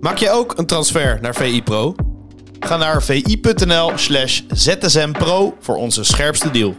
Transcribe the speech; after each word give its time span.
Maak 0.00 0.16
je 0.16 0.30
ook 0.30 0.58
een 0.58 0.66
transfer 0.66 1.18
naar 1.20 1.34
VI 1.34 1.62
Pro? 1.62 1.94
Ga 2.60 2.76
naar 2.76 3.02
vi.nl 3.02 3.92
slash 3.94 4.42
zsmpro 4.50 5.56
voor 5.60 5.76
onze 5.76 6.04
scherpste 6.04 6.50
deal. 6.50 6.74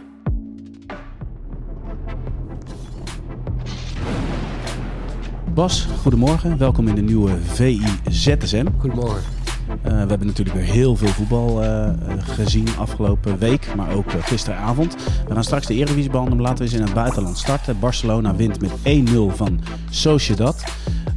Bas, 5.54 5.86
goedemorgen. 6.00 6.58
Welkom 6.58 6.88
in 6.88 6.94
de 6.94 7.02
nieuwe 7.02 7.36
VI 7.42 7.82
ZSM. 8.10 8.66
Goedemorgen. 8.78 9.22
Uh, 9.68 9.74
we 9.82 10.08
hebben 10.08 10.26
natuurlijk 10.26 10.56
weer 10.56 10.66
heel 10.66 10.96
veel 10.96 11.08
voetbal 11.08 11.62
uh, 11.62 11.90
gezien 12.18 12.68
afgelopen 12.78 13.38
week, 13.38 13.74
maar 13.76 13.94
ook 13.94 14.12
uh, 14.12 14.22
gisteravond. 14.22 14.96
We 15.28 15.34
gaan 15.34 15.44
straks 15.44 15.66
de 15.66 15.74
Eredivisie 15.74 16.10
behandelen, 16.10 16.42
laten 16.42 16.58
we 16.58 16.64
eens 16.64 16.74
in 16.74 16.82
het 16.82 16.94
buitenland 16.94 17.38
starten. 17.38 17.78
Barcelona 17.78 18.34
wint 18.34 18.60
met 18.60 18.70
1-0 19.10 19.36
van 19.36 19.60
Sociedad. 19.90 20.64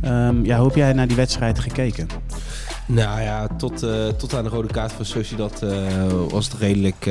Um, 0.06 0.46
ja, 0.46 0.58
hoe 0.58 0.68
heb 0.68 0.76
jij 0.76 0.94
naar 0.94 1.08
die 1.08 1.16
wedstrijd 1.16 1.60
gekeken? 1.60 2.08
Nou 2.88 3.22
ja, 3.22 3.48
tot, 3.48 3.80
tot 4.18 4.34
aan 4.34 4.44
de 4.44 4.50
rode 4.50 4.68
kaart 4.68 4.92
van 4.92 5.06
Sociedad 5.06 5.60
was 6.30 6.46
het 6.46 6.54
redelijk, 6.60 7.10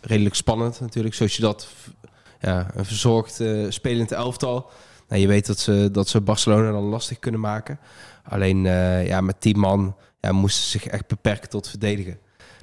redelijk 0.00 0.34
spannend 0.34 0.80
natuurlijk. 0.80 1.14
Sociedad, 1.14 1.68
ja, 2.40 2.66
een 2.74 2.84
verzorgd 2.84 3.42
spelend 3.68 4.12
elftal. 4.12 4.70
Nou, 5.08 5.20
je 5.20 5.26
weet 5.28 5.46
dat 5.46 5.58
ze, 5.58 5.88
dat 5.92 6.08
ze 6.08 6.20
Barcelona 6.20 6.70
dan 6.70 6.84
lastig 6.84 7.18
kunnen 7.18 7.40
maken. 7.40 7.78
Alleen 8.24 8.62
ja, 9.04 9.20
met 9.20 9.40
10 9.40 9.58
man 9.58 9.96
ja, 10.20 10.32
moesten 10.32 10.64
zich 10.64 10.86
echt 10.86 11.06
beperken 11.06 11.48
tot 11.48 11.68
verdedigen. 11.68 12.18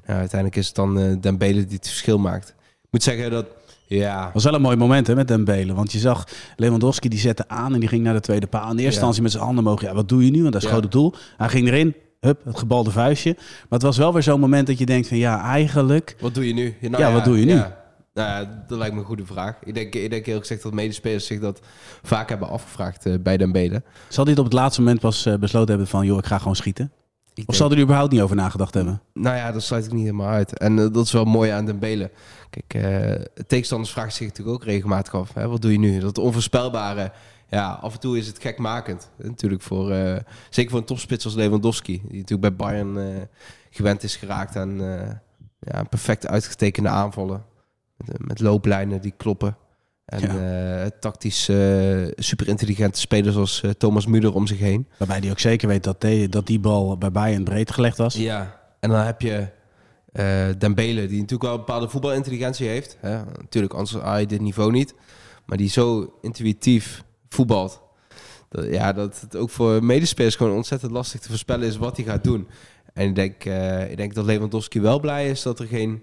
Nou, 0.06 0.20
uiteindelijk 0.20 0.60
is 0.60 0.68
het 0.68 0.76
dan 0.76 1.00
uh, 1.00 1.16
Dembele 1.22 1.66
die 1.66 1.78
het 1.78 1.88
verschil 1.88 2.18
maakt. 2.18 2.50
Ik 2.60 2.88
moet 2.92 3.04
zeggen 3.04 3.32
dat... 3.32 3.46
Ja. 3.86 4.30
was 4.34 4.44
wel 4.44 4.54
een 4.54 4.62
mooi 4.62 4.76
moment 4.76 5.08
hè, 5.08 5.16
met 5.16 5.28
Dembele. 5.28 5.74
Want 5.74 5.92
je 5.92 6.00
zag 6.00 6.28
Lewandowski 6.56 7.10
die 7.10 7.20
zette 7.20 7.48
aan 7.48 7.74
en 7.74 7.80
die 7.80 7.90
ging 7.90 8.04
naar 8.04 8.14
de 8.14 8.20
tweede 8.20 8.48
paal. 8.48 8.64
In 8.64 8.70
eerste 8.70 8.86
instantie 8.86 9.22
met 9.22 9.32
zijn 9.32 9.44
handen 9.44 9.64
mogen. 9.64 9.88
Ja, 9.88 9.94
wat 9.94 10.10
doe 10.10 10.26
je 10.26 10.32
nu? 10.32 10.42
Want 10.42 10.54
dat 10.54 10.64
is 10.64 10.70
ja. 10.70 10.76
het 10.76 10.92
doel. 10.92 11.14
Hij 11.38 11.50
ging 11.50 11.68
erin. 11.68 11.96
Hup, 12.20 12.46
het 12.46 12.60
gebalde 12.60 12.92
vuistje. 12.92 13.34
Maar 13.36 13.68
het 13.70 13.82
was 13.82 13.98
wel 13.98 14.14
weer 14.14 14.24
zo'n 14.24 14.40
moment 14.40 14.68
dat 14.68 14.78
je 14.78 14.86
denkt 14.86 15.08
van 15.08 15.18
ja, 15.18 15.42
eigenlijk... 15.42 16.16
Wat 16.20 16.34
doe 16.34 16.48
je 16.48 16.54
nu? 16.54 16.76
Nou, 16.82 17.04
ja, 17.04 17.12
wat 17.12 17.24
doe 17.24 17.40
je 17.40 17.46
nu? 17.46 17.54
Nou 17.54 17.74
ja, 18.14 18.64
dat 18.68 18.78
lijkt 18.78 18.94
me 18.94 19.00
een 19.00 19.06
goede 19.06 19.26
vraag. 19.26 19.56
Ik 19.64 19.74
denk, 19.74 19.96
ik 19.96 20.10
denk 20.10 20.26
heel 20.26 20.40
gezegd 20.40 20.64
dat 20.64 20.74
medespelers 20.74 21.26
zich 21.26 21.40
dat 21.40 21.60
vaak 22.04 22.30
hebben 22.30 22.50
afgevraagd 22.50 23.06
uh, 23.06 23.14
bij 23.20 23.38
Dembele. 23.38 23.84
Zal 24.08 24.26
dit 24.26 24.40
op 24.40 24.44
het 24.44 24.54
laatste 24.54 24.82
moment 24.82 25.00
pas 25.00 25.26
uh, 25.26 25.36
besloten 25.36 25.70
hebben 25.70 25.88
van... 25.88 26.06
joh, 26.06 26.18
ik 26.18 26.26
ga 26.26 26.38
gewoon 26.38 26.56
schieten? 26.56 26.92
Ik 27.34 27.50
of 27.50 27.56
zou 27.56 27.72
er 27.72 27.80
überhaupt 27.80 28.12
niet 28.12 28.22
over 28.22 28.36
nagedacht 28.36 28.74
hebben? 28.74 29.02
Nou 29.14 29.36
ja, 29.36 29.52
dat 29.52 29.64
sluit 29.64 29.86
ik 29.86 29.92
niet 29.92 30.06
helemaal 30.06 30.28
uit. 30.28 30.58
En 30.58 30.78
uh, 30.78 30.94
dat 30.94 31.06
is 31.06 31.12
wel 31.12 31.26
mooi 31.26 31.50
aan 31.50 31.66
Dembele. 31.66 32.12
Kijk, 32.50 32.86
uh, 32.86 33.26
tegenstanders 33.48 33.92
vragen 33.92 34.12
zich 34.12 34.28
natuurlijk 34.28 34.56
ook 34.56 34.64
regelmatig 34.64 35.14
af. 35.14 35.34
Hè? 35.34 35.48
Wat 35.48 35.62
doe 35.62 35.72
je 35.72 35.80
nu? 35.80 36.00
Dat 36.00 36.18
onvoorspelbare. 36.18 37.12
Ja, 37.50 37.72
af 37.82 37.94
en 37.94 38.00
toe 38.00 38.18
is 38.18 38.28
het 38.28 38.42
gekmakend. 38.42 39.10
Natuurlijk 39.18 39.62
voor, 39.62 39.92
uh, 39.92 40.16
zeker 40.50 40.72
voor 40.72 40.80
een 40.80 40.86
topspits 40.86 41.26
als 41.26 41.34
Lewandowski. 41.34 42.02
Die 42.08 42.20
natuurlijk 42.20 42.56
bij 42.56 42.56
Bayern 42.56 43.28
gewend 43.70 44.04
is 44.04 44.16
geraakt 44.16 44.56
aan 44.56 44.78
ja, 45.60 45.84
perfect 45.84 46.28
uitgetekende 46.28 46.90
aanvallen. 46.90 47.46
Met, 47.98 48.28
met 48.28 48.40
looplijnen 48.40 49.02
die 49.02 49.14
kloppen. 49.18 49.58
En 50.06 50.22
ja. 50.22 50.84
uh, 50.84 50.90
tactisch 51.00 51.50
uh, 51.50 52.08
super 52.16 52.48
intelligente 52.48 53.00
spelers 53.00 53.34
zoals 53.34 53.62
uh, 53.62 53.72
Thomas 53.72 54.08
Müller 54.08 54.34
om 54.34 54.48
zich 54.48 54.60
heen. 54.60 54.88
Waarbij 54.98 55.20
hij 55.20 55.30
ook 55.32 55.40
zeker 55.40 55.68
weet 55.68 55.84
dat, 55.84 56.02
die, 56.02 56.30
dat 56.30 56.48
die 56.48 56.60
bal 56.60 56.98
bij 56.98 57.12
Bayern 57.12 57.44
breed 57.44 57.72
gelegd 57.72 57.98
was. 57.98 58.16
Ja, 58.16 58.62
en 58.80 58.90
dan 58.90 59.00
heb 59.00 59.22
je 59.22 59.48
Dembele, 60.58 61.08
die 61.08 61.20
natuurlijk 61.20 61.42
wel 61.42 61.52
een 61.52 61.58
bepaalde 61.58 61.90
voetbalintelligentie 61.90 62.68
heeft. 62.68 62.98
Hè? 63.00 63.24
Natuurlijk, 63.24 63.74
anders 63.74 63.94
haal 63.94 64.18
je 64.18 64.26
dit 64.26 64.42
niveau 64.42 64.72
niet. 64.72 64.94
Maar 65.46 65.58
die 65.58 65.70
zo 65.70 66.14
intuïtief 66.22 67.04
voetbalt. 67.30 67.82
Dat, 68.50 68.66
ja, 68.66 68.94
dat 68.94 69.22
het 69.22 69.36
ook 69.36 69.50
voor 69.50 69.84
medespelers 69.84 70.36
gewoon 70.36 70.56
ontzettend 70.56 70.92
lastig 70.92 71.20
te 71.20 71.28
voorspellen 71.30 71.68
is 71.68 71.78
wat 71.78 71.98
hij 71.98 72.06
gaat 72.06 72.24
doen. 72.24 72.48
En 72.94 73.08
ik 73.08 73.16
denk, 73.16 73.44
ik 73.90 73.98
denk 73.98 74.14
dat 74.14 74.26
Lewandowski 74.26 74.82
wel 74.82 75.00
blij 75.00 75.30
is 75.30 75.42
dat 75.42 75.60
er 75.60 75.68
geen 75.68 76.02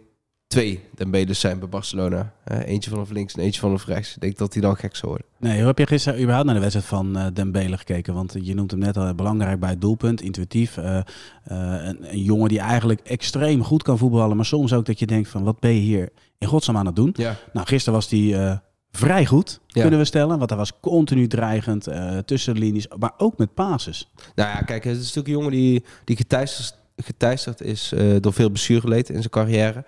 twee 0.51 0.81
Dembeles 0.95 1.41
zijn 1.41 1.59
bij 1.59 1.69
Barcelona. 1.69 2.33
Uh, 2.53 2.59
eentje 2.67 2.91
vanaf 2.91 3.11
links 3.11 3.35
en 3.35 3.43
eentje 3.43 3.61
vanaf 3.61 3.87
rechts. 3.87 4.15
Ik 4.15 4.21
denk 4.21 4.39
dat 4.39 4.53
hij 4.53 4.63
dan 4.63 4.77
gek 4.77 4.97
zou 4.97 5.11
worden. 5.11 5.27
Nee, 5.39 5.59
hoe 5.59 5.67
heb 5.67 5.79
je 5.79 5.87
gisteren 5.87 6.19
überhaupt 6.19 6.47
naar 6.47 6.55
de 6.55 6.61
wedstrijd 6.61 6.89
van 6.89 7.19
uh, 7.19 7.27
Dembele 7.33 7.79
gekeken? 7.79 8.15
Want 8.15 8.37
je 8.41 8.55
noemt 8.55 8.71
hem 8.71 8.81
net 8.81 8.97
al 8.97 9.15
belangrijk 9.15 9.61
bij 9.61 9.71
het 9.71 9.81
doelpunt, 9.81 10.21
intuïtief. 10.21 10.77
Uh, 10.77 11.01
een, 11.45 12.13
een, 12.13 12.23
jongen 12.23 12.49
die 12.49 12.59
eigenlijk 12.59 13.01
extreem 13.01 13.65
goed 13.65 13.83
kan 13.83 13.99
voetballen, 13.99 14.37
maar 14.37 14.45
soms 14.45 14.73
ook 14.73 14.87
dat 14.87 14.99
je 14.99 15.07
denkt 15.07 15.29
van 15.29 15.45
wat 15.45 15.61
ben 15.61 15.75
je 15.75 15.81
hier 15.81 16.09
in 16.39 16.49
godsnaam 16.49 16.77
aan 16.77 16.87
het 16.87 16.97
doen? 16.97 17.15
Ja. 17.17 17.37
Nou, 17.53 17.67
gisteren 17.67 17.95
was 17.95 18.11
hij 18.11 18.61
vrij 18.91 19.27
goed, 19.27 19.61
ja. 19.67 19.81
kunnen 19.81 19.99
we 19.99 20.05
stellen. 20.05 20.39
Want 20.39 20.51
hij 20.51 20.59
was 20.59 20.81
continu 20.81 21.27
dreigend 21.27 21.89
tussen 22.25 22.55
de 22.55 22.61
linies, 22.61 22.87
maar 22.99 23.13
ook 23.17 23.39
met 23.39 23.55
pases. 23.55 24.11
Nou 24.35 24.49
ja, 24.49 24.61
kijk, 24.61 24.85
het 24.85 24.97
is 24.97 25.15
natuurlijk 25.15 25.27
een 25.27 25.33
jongen 25.33 25.51
die, 25.51 25.85
die 26.05 26.17
geteisterd, 26.17 26.75
geteisterd 26.97 27.61
is 27.61 27.93
door 28.21 28.33
veel 28.33 28.49
blessureleed 28.49 29.09
in 29.09 29.19
zijn 29.19 29.31
carrière. 29.31 29.85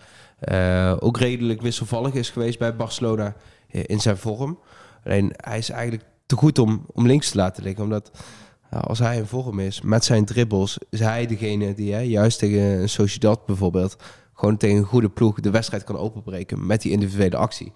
Uh, 0.49 0.97
ook 0.99 1.19
redelijk 1.19 1.63
wisselvallig 1.63 2.15
is 2.15 2.31
geweest 2.31 2.59
bij 2.59 2.77
Barcelona 2.77 3.35
in 3.69 4.01
zijn 4.01 4.17
vorm. 4.17 4.59
Alleen 5.05 5.33
hij 5.37 5.59
is 5.59 5.71
eigenlijk 5.71 6.05
te 6.27 6.37
goed 6.37 6.59
om, 6.59 6.87
om 6.93 7.07
links 7.07 7.31
te 7.31 7.37
laten 7.37 7.63
liggen. 7.63 7.85
Omdat 7.85 8.11
als 8.71 8.99
hij 8.99 9.17
in 9.17 9.27
vorm 9.27 9.61
is 9.61 9.81
met 9.81 10.05
zijn 10.05 10.25
dribbles, 10.25 10.79
is 10.91 11.01
hij 11.01 11.27
degene 11.27 11.75
die 11.75 11.93
hè, 11.93 12.01
juist 12.01 12.39
tegen 12.39 12.61
een 12.61 12.89
Sociedad 12.89 13.47
bijvoorbeeld 13.47 13.97
gewoon 14.33 14.57
tegen 14.57 14.77
een 14.77 14.85
goede 14.85 15.09
ploeg 15.09 15.41
de 15.41 15.51
wedstrijd 15.51 15.85
kan 15.85 15.97
openbreken 15.97 16.67
met 16.67 16.83
die 16.83 16.93
individuele 16.93 17.37
actie. 17.37 17.73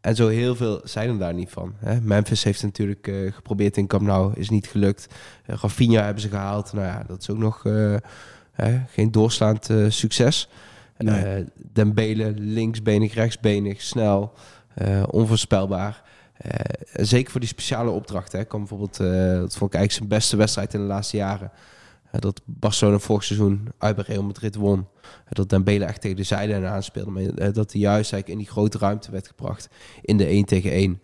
En 0.00 0.14
zo 0.16 0.28
heel 0.28 0.56
veel 0.56 0.80
zijn 0.84 1.08
er 1.08 1.18
daar 1.18 1.34
niet 1.34 1.50
van. 1.50 1.74
Hè. 1.78 2.00
Memphis 2.00 2.44
heeft 2.44 2.62
natuurlijk 2.62 3.06
uh, 3.06 3.32
geprobeerd 3.32 3.76
in 3.76 3.86
Camp 3.86 4.02
Nou, 4.02 4.32
is 4.34 4.50
niet 4.50 4.66
gelukt. 4.66 5.06
Rafinha 5.44 6.04
hebben 6.04 6.22
ze 6.22 6.28
gehaald. 6.28 6.72
Nou 6.72 6.86
ja, 6.86 7.04
dat 7.06 7.20
is 7.20 7.30
ook 7.30 7.38
nog 7.38 7.62
geen 8.90 9.10
doorslaand 9.10 9.70
succes. 9.88 10.48
Nee. 10.98 11.40
Uh, 11.40 11.46
Dembele, 11.72 12.34
linksbenig, 12.36 13.14
rechtsbenig, 13.14 13.82
snel, 13.82 14.32
uh, 14.82 15.02
onvoorspelbaar. 15.10 16.02
Uh, 16.46 16.52
zeker 16.92 17.30
voor 17.30 17.40
die 17.40 17.48
speciale 17.48 17.90
opdrachten. 17.90 18.38
Hè. 18.38 18.44
Kan 18.44 18.58
bijvoorbeeld, 18.58 18.96
dat 19.40 19.56
vond 19.56 19.72
ik 19.72 19.78
eigenlijk 19.78 19.92
zijn 19.92 20.08
beste 20.08 20.36
wedstrijd 20.36 20.74
in 20.74 20.80
de 20.80 20.86
laatste 20.86 21.16
jaren. 21.16 21.50
dat 22.10 22.40
Barcelona 22.44 22.98
vorig 22.98 23.24
seizoen 23.24 23.68
uit 23.78 23.96
bij 23.96 24.04
Real 24.06 24.22
Madrid 24.22 24.54
won. 24.54 24.86
dat 25.28 25.48
Dembele 25.48 25.84
echt 25.84 26.00
tegen 26.00 26.16
de 26.16 26.22
zijde 26.22 26.66
aanspeelde. 26.66 27.10
Maar 27.10 27.52
dat 27.52 27.72
hij 27.72 27.80
juist 27.80 28.12
eigenlijk 28.12 28.28
in 28.28 28.38
die 28.38 28.52
grote 28.52 28.78
ruimte 28.78 29.10
werd 29.10 29.26
gebracht. 29.26 29.68
In 30.02 30.16
de 30.16 30.26
1 30.26 30.44
tegen 30.44 30.70
1. 30.70 31.02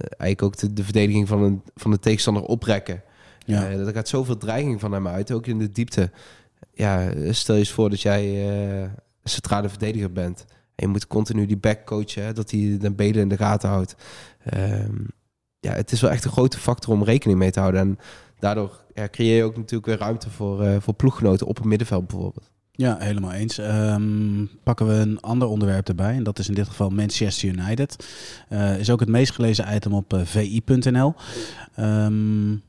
eigenlijk 0.00 0.42
ook 0.42 0.56
de, 0.56 0.72
de, 0.72 0.84
verdediging 0.84 1.28
van, 1.28 1.42
een, 1.42 1.62
van 1.74 1.90
de 1.90 1.98
tegenstander 1.98 2.42
oprekken. 2.42 3.02
Ja. 3.44 3.70
er 3.70 3.92
gaat 3.92 4.08
zoveel 4.08 4.36
dreiging 4.36 4.80
van 4.80 4.92
hem 4.92 5.08
uit, 5.08 5.32
ook 5.32 5.46
in 5.46 5.58
de 5.58 5.70
diepte. 5.70 6.10
Ja, 6.72 7.10
stel 7.30 7.54
je 7.54 7.60
eens 7.60 7.72
voor 7.72 7.90
dat 7.90 8.00
jij 8.00 8.24
centrale 9.28 9.68
verdediger 9.68 10.12
bent. 10.12 10.44
En 10.48 10.86
je 10.86 10.88
moet 10.88 11.06
continu 11.06 11.46
die 11.46 11.56
back 11.56 11.86
coachen, 11.86 12.24
hè, 12.24 12.32
dat 12.32 12.50
hij 12.50 12.76
de 12.80 12.90
benen 12.90 13.20
in 13.20 13.28
de 13.28 13.36
gaten 13.36 13.68
houdt. 13.68 13.94
Um, 14.54 15.06
ja, 15.60 15.72
het 15.72 15.92
is 15.92 16.00
wel 16.00 16.10
echt 16.10 16.24
een 16.24 16.30
grote 16.30 16.58
factor 16.58 16.94
om 16.94 17.04
rekening 17.04 17.38
mee 17.38 17.50
te 17.50 17.60
houden. 17.60 17.80
En 17.80 17.98
daardoor 18.38 18.84
ja, 18.94 19.08
creëer 19.08 19.36
je 19.36 19.44
ook 19.44 19.56
natuurlijk 19.56 19.86
weer 19.86 19.98
ruimte 19.98 20.30
voor, 20.30 20.64
uh, 20.64 20.76
voor 20.80 20.94
ploeggenoten 20.94 21.46
op 21.46 21.56
het 21.56 21.64
middenveld 21.64 22.06
bijvoorbeeld. 22.06 22.50
Ja, 22.72 22.96
helemaal 22.98 23.32
eens. 23.32 23.58
Um, 23.58 24.50
pakken 24.62 24.86
we 24.86 24.92
een 24.92 25.20
ander 25.20 25.48
onderwerp 25.48 25.88
erbij. 25.88 26.14
En 26.14 26.22
dat 26.22 26.38
is 26.38 26.48
in 26.48 26.54
dit 26.54 26.68
geval 26.68 26.90
Manchester 26.90 27.48
United. 27.48 28.06
Uh, 28.50 28.78
is 28.78 28.90
ook 28.90 29.00
het 29.00 29.08
meest 29.08 29.32
gelezen 29.32 29.74
item 29.74 29.92
op 29.92 30.12
uh, 30.14 30.20
vi.nl. 30.24 31.14
Um, 31.78 32.62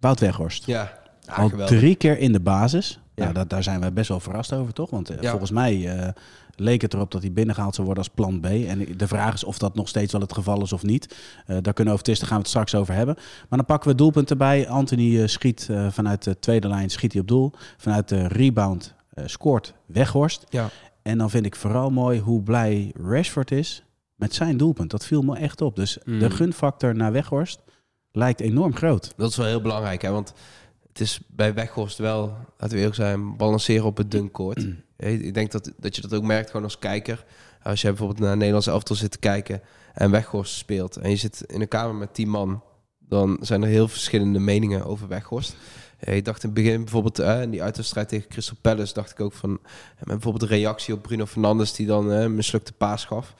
Wout 0.00 0.20
Weghorst. 0.20 0.66
Ja, 0.66 0.98
Al 1.26 1.48
drie 1.48 1.94
keer 1.94 2.18
in 2.18 2.32
de 2.32 2.40
basis. 2.40 3.00
Ja. 3.14 3.22
Nou, 3.22 3.34
dat, 3.34 3.50
daar 3.50 3.62
zijn 3.62 3.80
we 3.80 3.92
best 3.92 4.08
wel 4.08 4.20
verrast 4.20 4.52
over, 4.52 4.72
toch? 4.72 4.90
Want 4.90 5.10
uh, 5.10 5.30
volgens 5.30 5.50
mij 5.50 5.96
uh, 5.96 6.08
leek 6.56 6.82
het 6.82 6.94
erop 6.94 7.10
dat 7.10 7.22
hij 7.22 7.32
binnengehaald 7.32 7.74
zou 7.74 7.86
worden 7.86 8.04
als 8.04 8.14
plan 8.14 8.40
B. 8.40 8.44
En 8.44 8.96
de 8.96 9.08
vraag 9.08 9.34
is 9.34 9.44
of 9.44 9.58
dat 9.58 9.74
nog 9.74 9.88
steeds 9.88 10.12
wel 10.12 10.20
het 10.20 10.32
geval 10.32 10.62
is 10.62 10.72
of 10.72 10.82
niet. 10.82 11.16
Uh, 11.46 11.46
daar 11.46 11.62
kunnen 11.62 11.84
we 11.84 11.90
over 11.90 12.04
twisten, 12.04 12.26
gaan 12.26 12.36
we 12.36 12.42
het 12.42 12.50
straks 12.50 12.74
over 12.74 12.94
hebben. 12.94 13.14
Maar 13.48 13.58
dan 13.58 13.64
pakken 13.64 13.90
we 13.90 13.96
doelpunten 13.96 14.38
bij. 14.38 14.68
Anthony 14.68 15.26
schiet 15.26 15.68
vanuit 15.90 16.22
de 16.22 16.38
tweede 16.38 16.68
lijn, 16.68 16.90
schiet 16.90 17.12
hij 17.12 17.20
op 17.20 17.28
doel. 17.28 17.52
Vanuit 17.76 18.08
de 18.08 18.28
rebound 18.28 18.94
scoort 19.24 19.74
Weghorst. 19.86 20.44
Ja. 20.48 20.68
En 21.02 21.18
dan 21.18 21.30
vind 21.30 21.46
ik 21.46 21.56
vooral 21.56 21.90
mooi 21.90 22.20
hoe 22.20 22.42
blij 22.42 22.92
Rashford 23.00 23.50
is 23.50 23.84
met 24.14 24.34
zijn 24.34 24.56
doelpunt. 24.56 24.90
Dat 24.90 25.06
viel 25.06 25.22
me 25.22 25.36
echt 25.36 25.60
op. 25.60 25.76
Dus 25.76 25.98
mm. 26.04 26.18
de 26.18 26.30
gunfactor 26.30 26.94
naar 26.94 27.12
Weghorst 27.12 27.62
lijkt 28.12 28.40
enorm 28.40 28.76
groot. 28.76 29.12
Dat 29.16 29.30
is 29.30 29.36
wel 29.36 29.46
heel 29.46 29.60
belangrijk, 29.60 30.02
hè? 30.02 30.10
want 30.10 30.34
het 30.94 31.02
is 31.02 31.20
bij 31.26 31.54
Weghorst 31.54 31.98
wel, 31.98 32.36
laten 32.58 32.68
we 32.68 32.76
eerlijk 32.76 32.94
zijn, 32.94 33.36
balanceren 33.36 33.84
op 33.84 33.96
het 33.96 34.10
dunkoord. 34.10 34.66
Ik 34.96 35.34
denk 35.34 35.52
dat, 35.52 35.72
dat 35.76 35.96
je 35.96 36.02
dat 36.02 36.14
ook 36.14 36.22
merkt 36.22 36.50
gewoon 36.50 36.64
als 36.64 36.78
kijker. 36.78 37.24
Als 37.62 37.80
je 37.80 37.88
bijvoorbeeld 37.88 38.18
naar 38.18 38.36
Nederlandse 38.36 38.70
elftal 38.70 38.96
zit 38.96 39.10
te 39.10 39.18
kijken 39.18 39.60
en 39.94 40.10
Weghorst 40.10 40.54
speelt 40.54 40.96
en 40.96 41.10
je 41.10 41.16
zit 41.16 41.44
in 41.46 41.60
een 41.60 41.68
kamer 41.68 41.94
met 41.94 42.14
tien 42.14 42.28
man, 42.28 42.62
dan 42.98 43.38
zijn 43.40 43.62
er 43.62 43.68
heel 43.68 43.88
verschillende 43.88 44.38
meningen 44.38 44.84
over 44.84 45.08
Weghorst. 45.08 45.56
Ik 46.00 46.24
dacht 46.24 46.42
in 46.42 46.48
het 46.48 46.58
begin 46.58 46.80
bijvoorbeeld 46.80 47.20
uh, 47.20 47.42
in 47.42 47.50
die 47.50 47.62
uitwedstrijd 47.62 48.08
tegen 48.08 48.28
Crystal 48.28 48.56
Palace 48.60 48.94
dacht 48.94 49.10
ik 49.10 49.20
ook 49.20 49.32
van 49.32 49.50
met 49.50 50.04
bijvoorbeeld 50.04 50.50
de 50.50 50.56
reactie 50.56 50.94
op 50.94 51.02
Bruno 51.02 51.26
Fernandes 51.26 51.72
die 51.72 51.86
dan 51.86 52.10
een 52.10 52.34
mislukte 52.34 52.72
paas 52.72 53.04
gaf 53.04 53.34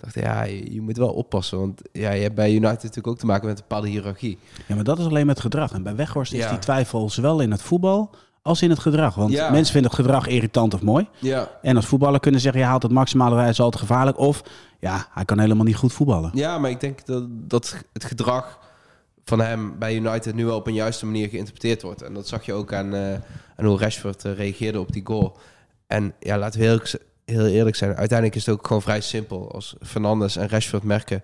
dacht, 0.00 0.14
ja, 0.14 0.42
je, 0.42 0.80
moet 0.80 0.96
wel 0.96 1.12
oppassen. 1.12 1.58
Want 1.58 1.82
ja, 1.92 2.10
je 2.10 2.22
hebt 2.22 2.34
bij 2.34 2.50
United 2.50 2.82
natuurlijk 2.82 3.06
ook 3.06 3.18
te 3.18 3.26
maken 3.26 3.46
met 3.46 3.56
een 3.58 3.64
bepaalde 3.68 3.88
hiërarchie. 3.88 4.38
Ja, 4.66 4.74
maar 4.74 4.84
dat 4.84 4.98
is 4.98 5.04
alleen 5.04 5.26
met 5.26 5.40
gedrag. 5.40 5.72
En 5.72 5.82
bij 5.82 5.96
Weghorst 5.96 6.32
is 6.32 6.48
die 6.48 6.58
twijfel 6.58 7.10
zowel 7.10 7.40
in 7.40 7.50
het 7.50 7.62
voetbal 7.62 8.10
als 8.42 8.62
in 8.62 8.70
het 8.70 8.78
gedrag. 8.78 9.14
Want 9.14 9.32
Ja. 9.32 9.50
mensen 9.50 9.72
vinden 9.72 9.90
het 9.90 10.00
gedrag 10.00 10.26
irritant 10.26 10.74
of 10.74 10.82
mooi. 10.82 11.08
Ja. 11.18 11.48
En 11.62 11.76
als 11.76 11.86
voetballer 11.86 12.20
kunnen 12.20 12.40
zeggen, 12.40 12.60
je 12.60 12.66
haalt 12.66 12.82
het 12.82 12.92
maximale, 12.92 13.36
hij 13.36 13.48
is 13.48 13.60
altijd 13.60 13.82
gevaarlijk. 13.82 14.18
Of, 14.18 14.42
ja, 14.78 15.06
hij 15.10 15.24
kan 15.24 15.38
helemaal 15.38 15.64
niet 15.64 15.76
goed 15.76 15.92
voetballen. 15.92 16.30
Ja, 16.34 16.58
maar 16.58 16.70
ik 16.70 16.80
denk 16.80 17.06
dat, 17.06 17.24
dat 17.28 17.76
het 17.92 18.04
gedrag 18.04 18.58
van 19.24 19.40
hem 19.40 19.78
bij 19.78 19.94
United 19.94 20.34
nu 20.34 20.44
wel 20.46 20.56
op 20.56 20.66
een 20.66 20.74
juiste 20.74 21.06
manier 21.06 21.28
geïnterpreteerd 21.28 21.82
wordt. 21.82 22.02
En 22.02 22.14
dat 22.14 22.28
zag 22.28 22.46
je 22.46 22.52
ook 22.52 22.72
aan, 22.72 22.94
eh, 22.94 23.12
aan 23.56 23.64
hoe 23.64 23.78
Rashford 23.78 24.24
eh, 24.24 24.34
reageerde 24.34 24.80
op 24.80 24.92
die 24.92 25.06
goal. 25.06 25.36
En 25.86 26.14
ja, 26.20 26.38
laten 26.38 26.60
we 26.60 26.66
heel, 26.66 26.80
heel 27.30 27.46
eerlijk 27.46 27.76
zijn. 27.76 27.96
Uiteindelijk 27.96 28.38
is 28.38 28.46
het 28.46 28.54
ook 28.54 28.66
gewoon 28.66 28.82
vrij 28.82 29.00
simpel. 29.00 29.52
Als 29.52 29.74
Fernandes 29.82 30.36
en 30.36 30.48
Rashford 30.48 30.82
merken 30.82 31.22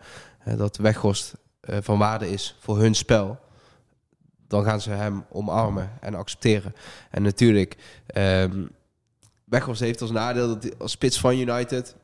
dat 0.56 0.76
Weghorst 0.76 1.34
eh, 1.60 1.76
van 1.80 1.98
waarde 1.98 2.30
is 2.30 2.56
voor 2.60 2.78
hun 2.78 2.94
spel... 2.94 3.38
dan 4.48 4.64
gaan 4.64 4.80
ze 4.80 4.90
hem 4.90 5.24
omarmen 5.30 5.90
en 6.00 6.14
accepteren. 6.14 6.74
En 7.10 7.22
natuurlijk, 7.22 7.76
ehm 8.06 8.64
Weghorst 9.44 9.80
heeft 9.80 10.00
als 10.00 10.10
nadeel 10.10 10.48
dat 10.48 10.78
als 10.78 10.92
spits 10.92 11.20
van 11.20 11.38
United... 11.38 11.96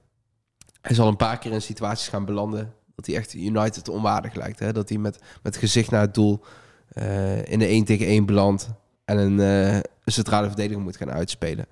hij 0.81 0.95
zal 0.95 1.09
een 1.09 1.17
paar 1.17 1.39
keer 1.39 1.53
in 1.53 1.63
situaties 1.63 2.09
gaan 2.09 2.25
belanden 2.25 2.75
dat 2.95 3.07
hij 3.07 3.17
echt 3.17 3.35
United 3.35 3.89
onwaardig 3.89 4.35
lijkt. 4.35 4.59
Hè? 4.59 4.73
Dat 4.73 4.89
hij 4.89 4.99
met, 4.99 5.19
met 5.43 5.57
gezicht 5.57 5.91
naar 5.91 6.01
het 6.01 6.15
doel 6.15 6.41
eh, 6.89 7.45
in 7.45 7.59
de 7.59 7.67
1 7.67 7.85
tegen 7.85 8.07
1 8.07 8.27
belandt 8.27 8.69
en 9.05 9.19
een, 9.19 9.41
eh, 9.41 9.75
een 9.75 10.13
centrale 10.13 10.47
verdediger 10.47 10.83
moet 10.83 10.97
gaan 10.97 11.11
uitspelen. 11.11 11.67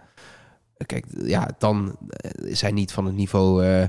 Kijk, 0.86 1.04
ja, 1.24 1.50
dan 1.58 1.96
eh, 2.06 2.50
is 2.50 2.60
hij 2.60 2.70
niet 2.70 2.92
van 2.92 3.04
het 3.04 3.14
niveau 3.14 3.64
eh 3.64 3.84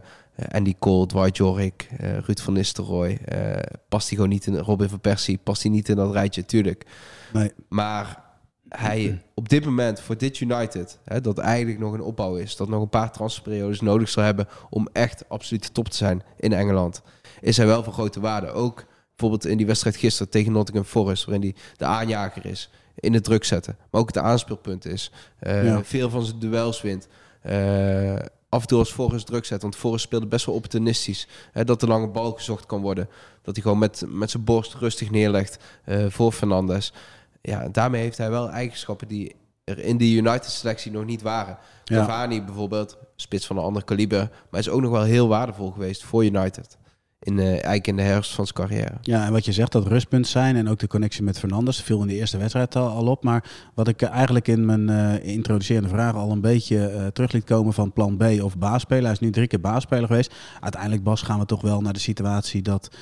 Andy 0.49 0.75
Cole, 0.79 1.05
Dwight 1.05 1.37
Jorik, 1.37 1.89
eh, 1.97 2.17
Ruud 2.17 2.39
van 2.39 2.53
Nistelrooy. 2.53 3.19
eh, 3.25 3.57
past 3.89 4.07
hij 4.07 4.15
gewoon 4.15 4.31
niet 4.31 4.45
in 4.45 4.57
Robin 4.57 4.89
van 4.89 4.99
Persie, 4.99 5.39
past 5.43 5.61
hij 5.61 5.71
niet 5.71 5.89
in 5.89 5.95
dat 5.95 6.11
rijtje, 6.11 6.45
tuurlijk. 6.45 6.85
Nee. 7.33 7.51
Maar 7.69 8.23
hij 8.69 9.21
op 9.33 9.49
dit 9.49 9.65
moment 9.65 9.99
voor 9.99 10.17
dit 10.17 10.39
United, 10.39 10.99
hè, 11.03 11.21
dat 11.21 11.37
eigenlijk 11.37 11.79
nog 11.79 11.93
een 11.93 12.01
opbouw 12.01 12.35
is, 12.35 12.55
dat 12.55 12.69
nog 12.69 12.81
een 12.81 12.89
paar 12.89 13.11
transferperiodes 13.11 13.81
nodig 13.81 14.09
zal 14.09 14.23
hebben 14.23 14.47
om 14.69 14.87
echt 14.93 15.29
absoluut 15.29 15.63
de 15.63 15.71
top 15.71 15.89
te 15.89 15.97
zijn 15.97 16.23
in 16.37 16.53
Engeland, 16.53 17.01
is 17.41 17.57
hij 17.57 17.65
wel 17.65 17.83
van 17.83 17.93
grote 17.93 18.19
waarde. 18.19 18.51
Ook 18.51 18.85
bijvoorbeeld 19.09 19.45
in 19.45 19.57
die 19.57 19.65
wedstrijd 19.65 19.95
gisteren 19.95 20.31
tegen 20.31 20.51
Nottingham 20.51 20.85
Forest, 20.85 21.25
waarin 21.25 21.41
hij 21.41 21.55
de 21.77 21.85
aanjager 21.85 22.45
is, 22.45 22.69
in 23.01 23.11
de 23.11 23.21
druk 23.21 23.43
zetten, 23.43 23.75
maar 23.91 24.01
ook 24.01 24.07
het 24.07 24.17
aanspeelpunt 24.17 24.85
is. 24.85 25.11
Eh, 25.39 25.65
Ja. 25.65 25.83
Veel 25.83 26.09
van 26.09 26.23
zijn 26.25 26.39
duels 26.39 26.81
wint. 26.81 27.07
Eh, 27.41 28.15
af 28.49 28.61
en 28.61 28.67
toe 28.67 28.79
als 28.79 28.91
Forrest 28.91 29.25
druk 29.25 29.45
zet, 29.45 29.61
want 29.61 29.75
Forrest 29.75 30.03
speelde 30.05 30.25
best 30.27 30.45
wel 30.45 30.55
opportunistisch. 30.55 31.27
Hè, 31.51 31.63
dat 31.63 31.79
de 31.79 31.87
lange 31.87 32.07
bal 32.07 32.31
gezocht 32.31 32.65
kan 32.65 32.81
worden. 32.81 33.09
Dat 33.41 33.55
hij 33.55 33.63
gewoon 33.63 33.79
met, 33.79 34.03
met 34.07 34.31
zijn 34.31 34.43
borst 34.43 34.73
rustig 34.73 35.11
neerlegt 35.11 35.57
eh, 35.83 36.05
voor 36.09 36.31
Fernandes. 36.31 36.93
Ja, 37.41 37.67
daarmee 37.71 38.01
heeft 38.01 38.17
hij 38.17 38.29
wel 38.29 38.49
eigenschappen 38.49 39.07
die 39.07 39.35
er 39.63 39.79
in 39.79 39.97
de 39.97 40.11
United-selectie 40.11 40.91
nog 40.91 41.05
niet 41.05 41.21
waren. 41.21 41.57
Ja. 41.83 41.97
Cavani 41.97 42.41
bijvoorbeeld, 42.43 42.97
spits 43.15 43.45
van 43.45 43.57
een 43.57 43.63
ander 43.63 43.83
kaliber, 43.83 44.29
maar 44.49 44.59
is 44.59 44.69
ook 44.69 44.81
nog 44.81 44.91
wel 44.91 45.03
heel 45.03 45.27
waardevol 45.27 45.71
geweest 45.71 46.03
voor 46.03 46.25
United. 46.25 46.77
In, 47.23 47.39
eigenlijk 47.39 47.87
in 47.87 47.95
de 47.95 48.01
herfst 48.01 48.33
van 48.33 48.47
zijn 48.47 48.67
carrière. 48.67 48.97
Ja, 49.01 49.25
en 49.25 49.31
wat 49.31 49.45
je 49.45 49.51
zegt, 49.51 49.71
dat 49.71 49.87
rustpunt 49.87 50.27
zijn 50.27 50.55
en 50.55 50.69
ook 50.69 50.79
de 50.79 50.87
connectie 50.87 51.23
met 51.23 51.39
Fernandes 51.39 51.81
viel 51.81 52.01
in 52.01 52.07
de 52.07 52.13
eerste 52.13 52.37
wedstrijd 52.37 52.75
al, 52.75 52.87
al 52.87 53.07
op. 53.07 53.23
Maar 53.23 53.51
wat 53.73 53.87
ik 53.87 54.01
eh, 54.01 54.09
eigenlijk 54.09 54.47
in 54.47 54.65
mijn 54.65 54.89
eh, 54.89 55.33
introducerende 55.33 55.89
vraag 55.89 56.15
al 56.15 56.31
een 56.31 56.41
beetje 56.41 56.87
eh, 56.87 57.07
terug 57.07 57.31
liet 57.31 57.43
komen 57.43 57.73
van 57.73 57.93
plan 57.93 58.17
B 58.17 58.23
of 58.23 58.57
baasspeler. 58.57 59.03
Hij 59.03 59.11
is 59.11 59.19
nu 59.19 59.29
drie 59.29 59.47
keer 59.47 59.59
baasspeler 59.59 60.07
geweest. 60.07 60.33
Uiteindelijk, 60.59 61.03
Bas, 61.03 61.21
gaan 61.21 61.39
we 61.39 61.45
toch 61.45 61.61
wel 61.61 61.81
naar 61.81 61.93
de 61.93 61.99
situatie 61.99 62.61
dat 62.61 62.95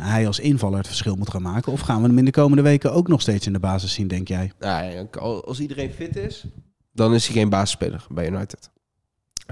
hij 0.00 0.26
als 0.26 0.38
invaller 0.38 0.78
het 0.78 0.86
verschil 0.86 1.16
moet 1.16 1.30
gaan 1.30 1.42
maken. 1.42 1.72
Of 1.72 1.80
gaan 1.80 2.02
we 2.02 2.08
hem 2.08 2.18
in 2.18 2.24
de 2.24 2.30
komende 2.30 2.62
weken 2.62 2.92
ook 2.92 3.08
nog 3.08 3.20
steeds 3.20 3.46
in 3.46 3.52
de 3.52 3.58
basis 3.58 3.92
zien, 3.92 4.08
denk 4.08 4.28
jij? 4.28 4.52
Nou, 4.58 5.06
als 5.44 5.60
iedereen 5.60 5.90
fit 5.90 6.16
is, 6.16 6.46
dan 6.92 7.14
is 7.14 7.26
hij 7.26 7.34
geen 7.34 7.48
basisspeler 7.48 8.06
bij 8.08 8.26
United. 8.26 8.70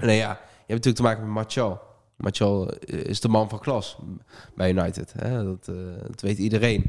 Nee, 0.01 0.17
ja, 0.17 0.31
je 0.31 0.37
hebt 0.57 0.69
natuurlijk 0.69 0.97
te 0.97 1.03
maken 1.03 1.23
met 1.23 1.33
Martial. 1.33 1.88
Martial 2.19 2.71
eh, 2.71 3.05
is 3.05 3.21
de 3.21 3.29
man 3.29 3.49
van 3.49 3.59
klas 3.59 3.99
bij 4.55 4.71
United. 4.71 5.13
Hè? 5.19 5.45
Dat, 5.45 5.69
eh, 5.69 5.75
dat 6.07 6.21
weet 6.21 6.39
iedereen. 6.39 6.85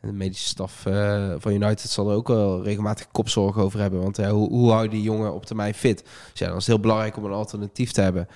En 0.00 0.08
de 0.08 0.16
medische 0.16 0.48
staf 0.48 0.86
eh, 0.86 1.34
van 1.38 1.52
United 1.52 1.90
zal 1.90 2.10
er 2.10 2.16
ook 2.16 2.28
wel 2.28 2.62
regelmatig 2.62 3.08
kopzorgen 3.12 3.62
over 3.62 3.80
hebben. 3.80 4.00
Want 4.00 4.16
hoe, 4.16 4.48
hoe 4.48 4.88
die 4.88 5.02
jongen 5.02 5.34
op 5.34 5.46
termijn 5.46 5.74
fit? 5.74 6.02
Dus 6.30 6.38
ja, 6.38 6.46
dan 6.46 6.56
is 6.56 6.66
het 6.66 6.74
heel 6.74 6.80
belangrijk 6.80 7.16
om 7.16 7.24
een 7.24 7.32
alternatief 7.32 7.92
te 7.92 8.00
hebben. 8.00 8.28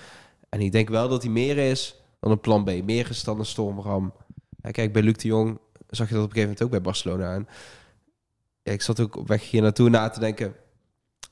En 0.49 0.61
ik 0.61 0.73
denk 0.73 0.89
wel 0.89 1.09
dat 1.09 1.23
hij 1.23 1.33
meer 1.33 1.59
is 1.59 2.03
dan 2.21 2.31
een 2.31 2.41
plan 2.41 2.65
B. 2.65 2.85
Meer 2.85 3.11
is 3.11 3.25
dan 3.25 3.39
een 3.39 3.47
stormram. 3.47 4.13
Ja, 4.63 4.71
kijk, 4.71 4.93
bij 4.93 5.03
Luc 5.03 5.17
de 5.17 5.29
Jong 5.29 5.59
zag 5.89 6.09
je 6.09 6.15
dat 6.15 6.25
op 6.25 6.29
een 6.31 6.37
gegeven 6.37 6.41
moment 6.41 6.63
ook 6.63 6.71
bij 6.71 6.81
Barcelona. 6.81 7.35
En 7.35 7.49
ik 8.63 8.83
zat 8.83 9.01
ook 9.01 9.17
op 9.17 9.29
weg 9.29 9.51
hier 9.51 9.63
naartoe 9.63 9.91
na 9.91 10.09
te 10.09 10.21
denken. 10.21 10.55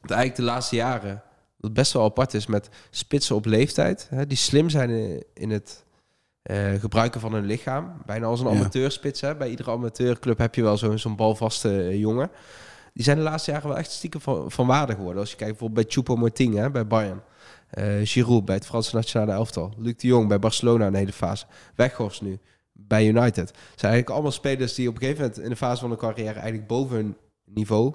Dat 0.01 0.17
eigenlijk 0.17 0.37
de 0.37 0.43
laatste 0.43 0.77
jaren 0.77 1.23
dat 1.57 1.73
best 1.73 1.93
wel 1.93 2.05
apart 2.05 2.35
is 2.35 2.47
met 2.47 2.69
spitsen 2.91 3.37
op 3.37 3.45
leeftijd. 3.45 4.07
Hè, 4.11 4.27
die 4.27 4.37
slim 4.37 4.71
zijn 4.71 5.23
in, 5.35 5.51
het 5.51 5.85
eh, 6.43 6.73
gebruiken 6.75 7.21
van 7.21 7.33
hun 7.33 7.45
lichaam. 7.45 7.93
Bijna 8.07 8.27
als 8.27 8.41
een 8.41 8.49
amateurspits. 8.49 9.21
Hè. 9.21 9.37
Bij 9.37 9.49
iedere 9.49 9.71
amateurclub 9.71 10.39
heb 10.39 10.55
je 10.55 10.63
wel 10.63 10.77
zo'n 10.77 10.99
zo'n 10.99 11.17
balvaste 11.17 11.83
eh, 11.83 11.99
jongen. 11.99 12.31
Die 12.93 13.05
zijn 13.05 13.17
de 13.17 13.23
laatste 13.23 13.51
jaren 13.51 13.69
wel 13.69 13.79
echt 13.79 13.91
stiekem 13.91 14.21
van, 14.21 14.51
van 14.51 14.67
waarde 14.67 14.95
geworden. 14.95 15.21
Als 15.21 15.31
je 15.31 15.37
kijkt 15.37 15.53
bijvoorbeeld 15.53 15.87
bij 15.87 15.95
Choupo-Moting 15.95 16.55
hè, 16.55 16.71
bij 16.71 16.87
Bayern. 16.87 17.23
Eh 17.71 17.95
Giroud 18.03 18.45
bij 18.45 18.55
het 18.55 18.67
Franse 18.67 18.95
nationale 18.95 19.33
elftal. 19.33 19.73
Luc 19.77 19.97
de 19.97 20.07
Jong 20.07 20.29
bij 20.29 20.39
Barcelona 20.39 20.87
een 20.87 20.95
hele 20.95 21.13
fase. 21.13 21.47
Weghorst 21.75 22.23
nu 22.23 22.39
bij 22.73 23.07
United. 23.07 23.49
Het 23.49 23.81
zijn 23.81 23.93
eigenlijk 23.93 24.11
allemaal 24.11 24.33
spelers 24.33 24.75
die 24.75 24.89
op 24.89 24.95
een 24.95 25.01
gegeven 25.01 25.23
moment 25.23 25.41
in 25.41 25.51
de 25.51 25.57
fase 25.57 25.81
van 25.81 25.91
de 25.91 25.97
carrière 25.97 26.39
eigenlijk 26.39 26.67
boven 26.67 26.97
hun 26.97 27.17
niveau 27.45 27.95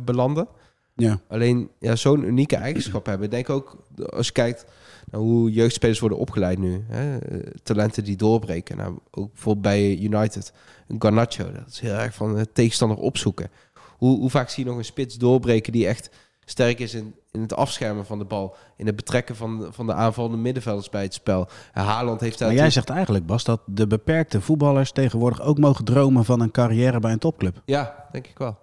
belanden. 0.00 0.48
Ja. 0.94 1.20
Alleen 1.28 1.70
ja, 1.78 1.96
zo'n 1.96 2.24
unieke 2.24 2.56
eigenschap 2.56 3.06
hebben. 3.06 3.24
Ik 3.24 3.32
denk 3.32 3.50
ook, 3.50 3.84
als 4.10 4.26
je 4.26 4.32
kijkt 4.32 4.64
naar 5.10 5.20
hoe 5.20 5.52
jeugdspelers 5.52 5.98
worden 5.98 6.18
opgeleid 6.18 6.58
nu. 6.58 6.84
Hè, 6.88 7.18
eh, 7.18 7.50
talenten 7.62 8.04
die 8.04 8.16
doorbreken. 8.16 8.76
Nou, 8.76 8.98
ook 9.10 9.32
bijvoorbeeld 9.32 9.64
bij 9.64 9.98
United. 9.98 10.52
Een 10.88 11.02
Garnacho, 11.02 11.52
dat 11.52 11.68
is 11.68 11.80
heel 11.80 11.94
erg 11.94 12.14
van 12.14 12.34
de 12.34 12.52
tegenstander 12.52 12.98
opzoeken. 12.98 13.50
Hoe, 13.88 14.18
hoe 14.18 14.30
vaak 14.30 14.48
zie 14.48 14.64
je 14.64 14.70
nog 14.70 14.78
een 14.78 14.84
spits 14.84 15.16
doorbreken 15.16 15.72
die 15.72 15.86
echt 15.86 16.10
sterk 16.44 16.78
is 16.78 16.94
in, 16.94 17.14
in 17.30 17.40
het 17.40 17.54
afschermen 17.54 18.06
van 18.06 18.18
de 18.18 18.24
bal. 18.24 18.56
In 18.76 18.86
het 18.86 18.96
betrekken 18.96 19.36
van, 19.36 19.66
van 19.70 19.86
de 19.86 19.94
aanvallende 19.94 20.36
middenvelders 20.36 20.90
bij 20.90 21.02
het 21.02 21.14
spel. 21.14 21.48
En 21.72 21.84
Haaland 21.84 22.20
heeft 22.20 22.38
daar... 22.38 22.48
Maar 22.48 22.56
jij 22.56 22.70
zegt 22.70 22.88
eigenlijk, 22.88 23.26
Bas, 23.26 23.44
dat 23.44 23.60
de 23.66 23.86
beperkte 23.86 24.40
voetballers 24.40 24.92
tegenwoordig 24.92 25.42
ook 25.42 25.58
mogen 25.58 25.84
dromen 25.84 26.24
van 26.24 26.40
een 26.40 26.50
carrière 26.50 27.00
bij 27.00 27.12
een 27.12 27.18
topclub. 27.18 27.62
Ja, 27.64 28.06
denk 28.12 28.26
ik 28.26 28.38
wel. 28.38 28.58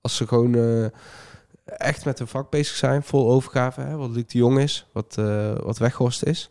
Als 0.00 0.16
ze 0.16 0.26
gewoon 0.26 0.54
eh, 0.54 0.86
echt 1.66 2.04
met 2.04 2.18
hun 2.18 2.28
vak 2.28 2.50
bezig 2.50 2.76
zijn, 2.76 3.02
vol 3.02 3.30
overgave, 3.30 3.80
hè, 3.80 3.96
wat 3.96 4.10
Luc 4.10 4.26
de 4.26 4.38
Jong 4.38 4.58
is, 4.58 4.86
wat, 4.92 5.18
eh 5.18 5.52
wat 5.58 5.78
Weghorst 5.78 6.22
is, 6.22 6.50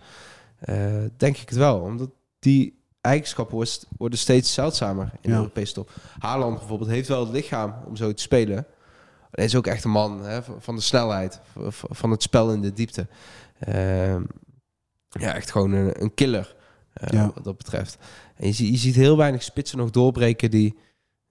eh, 0.59 1.03
denk 1.17 1.37
ik 1.37 1.49
het 1.49 1.57
wel. 1.57 1.79
Omdat 1.79 2.09
die 2.39 2.83
eigenschappen 3.01 3.67
worden, 3.97 4.19
steeds 4.19 4.53
zeldzamer 4.53 5.03
in 5.03 5.17
Ja. 5.21 5.29
de 5.29 5.35
Europese 5.35 5.73
top. 5.73 5.89
Haaland 6.19 6.57
bijvoorbeeld 6.59 6.89
heeft 6.89 7.07
wel 7.07 7.19
het 7.19 7.29
lichaam 7.33 7.73
om 7.85 7.95
zo 7.95 8.13
te 8.13 8.21
spelen. 8.21 8.65
Hij 9.31 9.45
is 9.45 9.55
ook 9.55 9.67
echt 9.67 9.83
een 9.83 9.91
man 9.91 10.23
hè, 10.23 10.39
van- 10.59 10.75
de 10.75 10.81
snelheid, 10.81 11.39
van 11.89 12.11
het 12.11 12.21
spel 12.21 12.51
in 12.51 12.61
de 12.61 12.73
diepte. 12.73 13.07
Ehm, 13.59 14.23
ja, 15.09 15.33
echt 15.33 15.51
gewoon 15.51 15.71
een, 15.71 16.01
een 16.01 16.13
killer 16.13 16.55
eh, 16.93 17.09
Ja. 17.09 17.31
wat 17.35 17.43
dat 17.43 17.57
betreft. 17.57 17.97
En 18.35 18.47
je, 18.47 18.53
ziet- 18.53 18.69
je 18.71 18.77
ziet 18.77 18.95
heel 18.95 19.17
weinig 19.17 19.43
spitsen 19.43 19.77
nog 19.77 19.89
doorbreken 19.89 20.51
die 20.51 20.77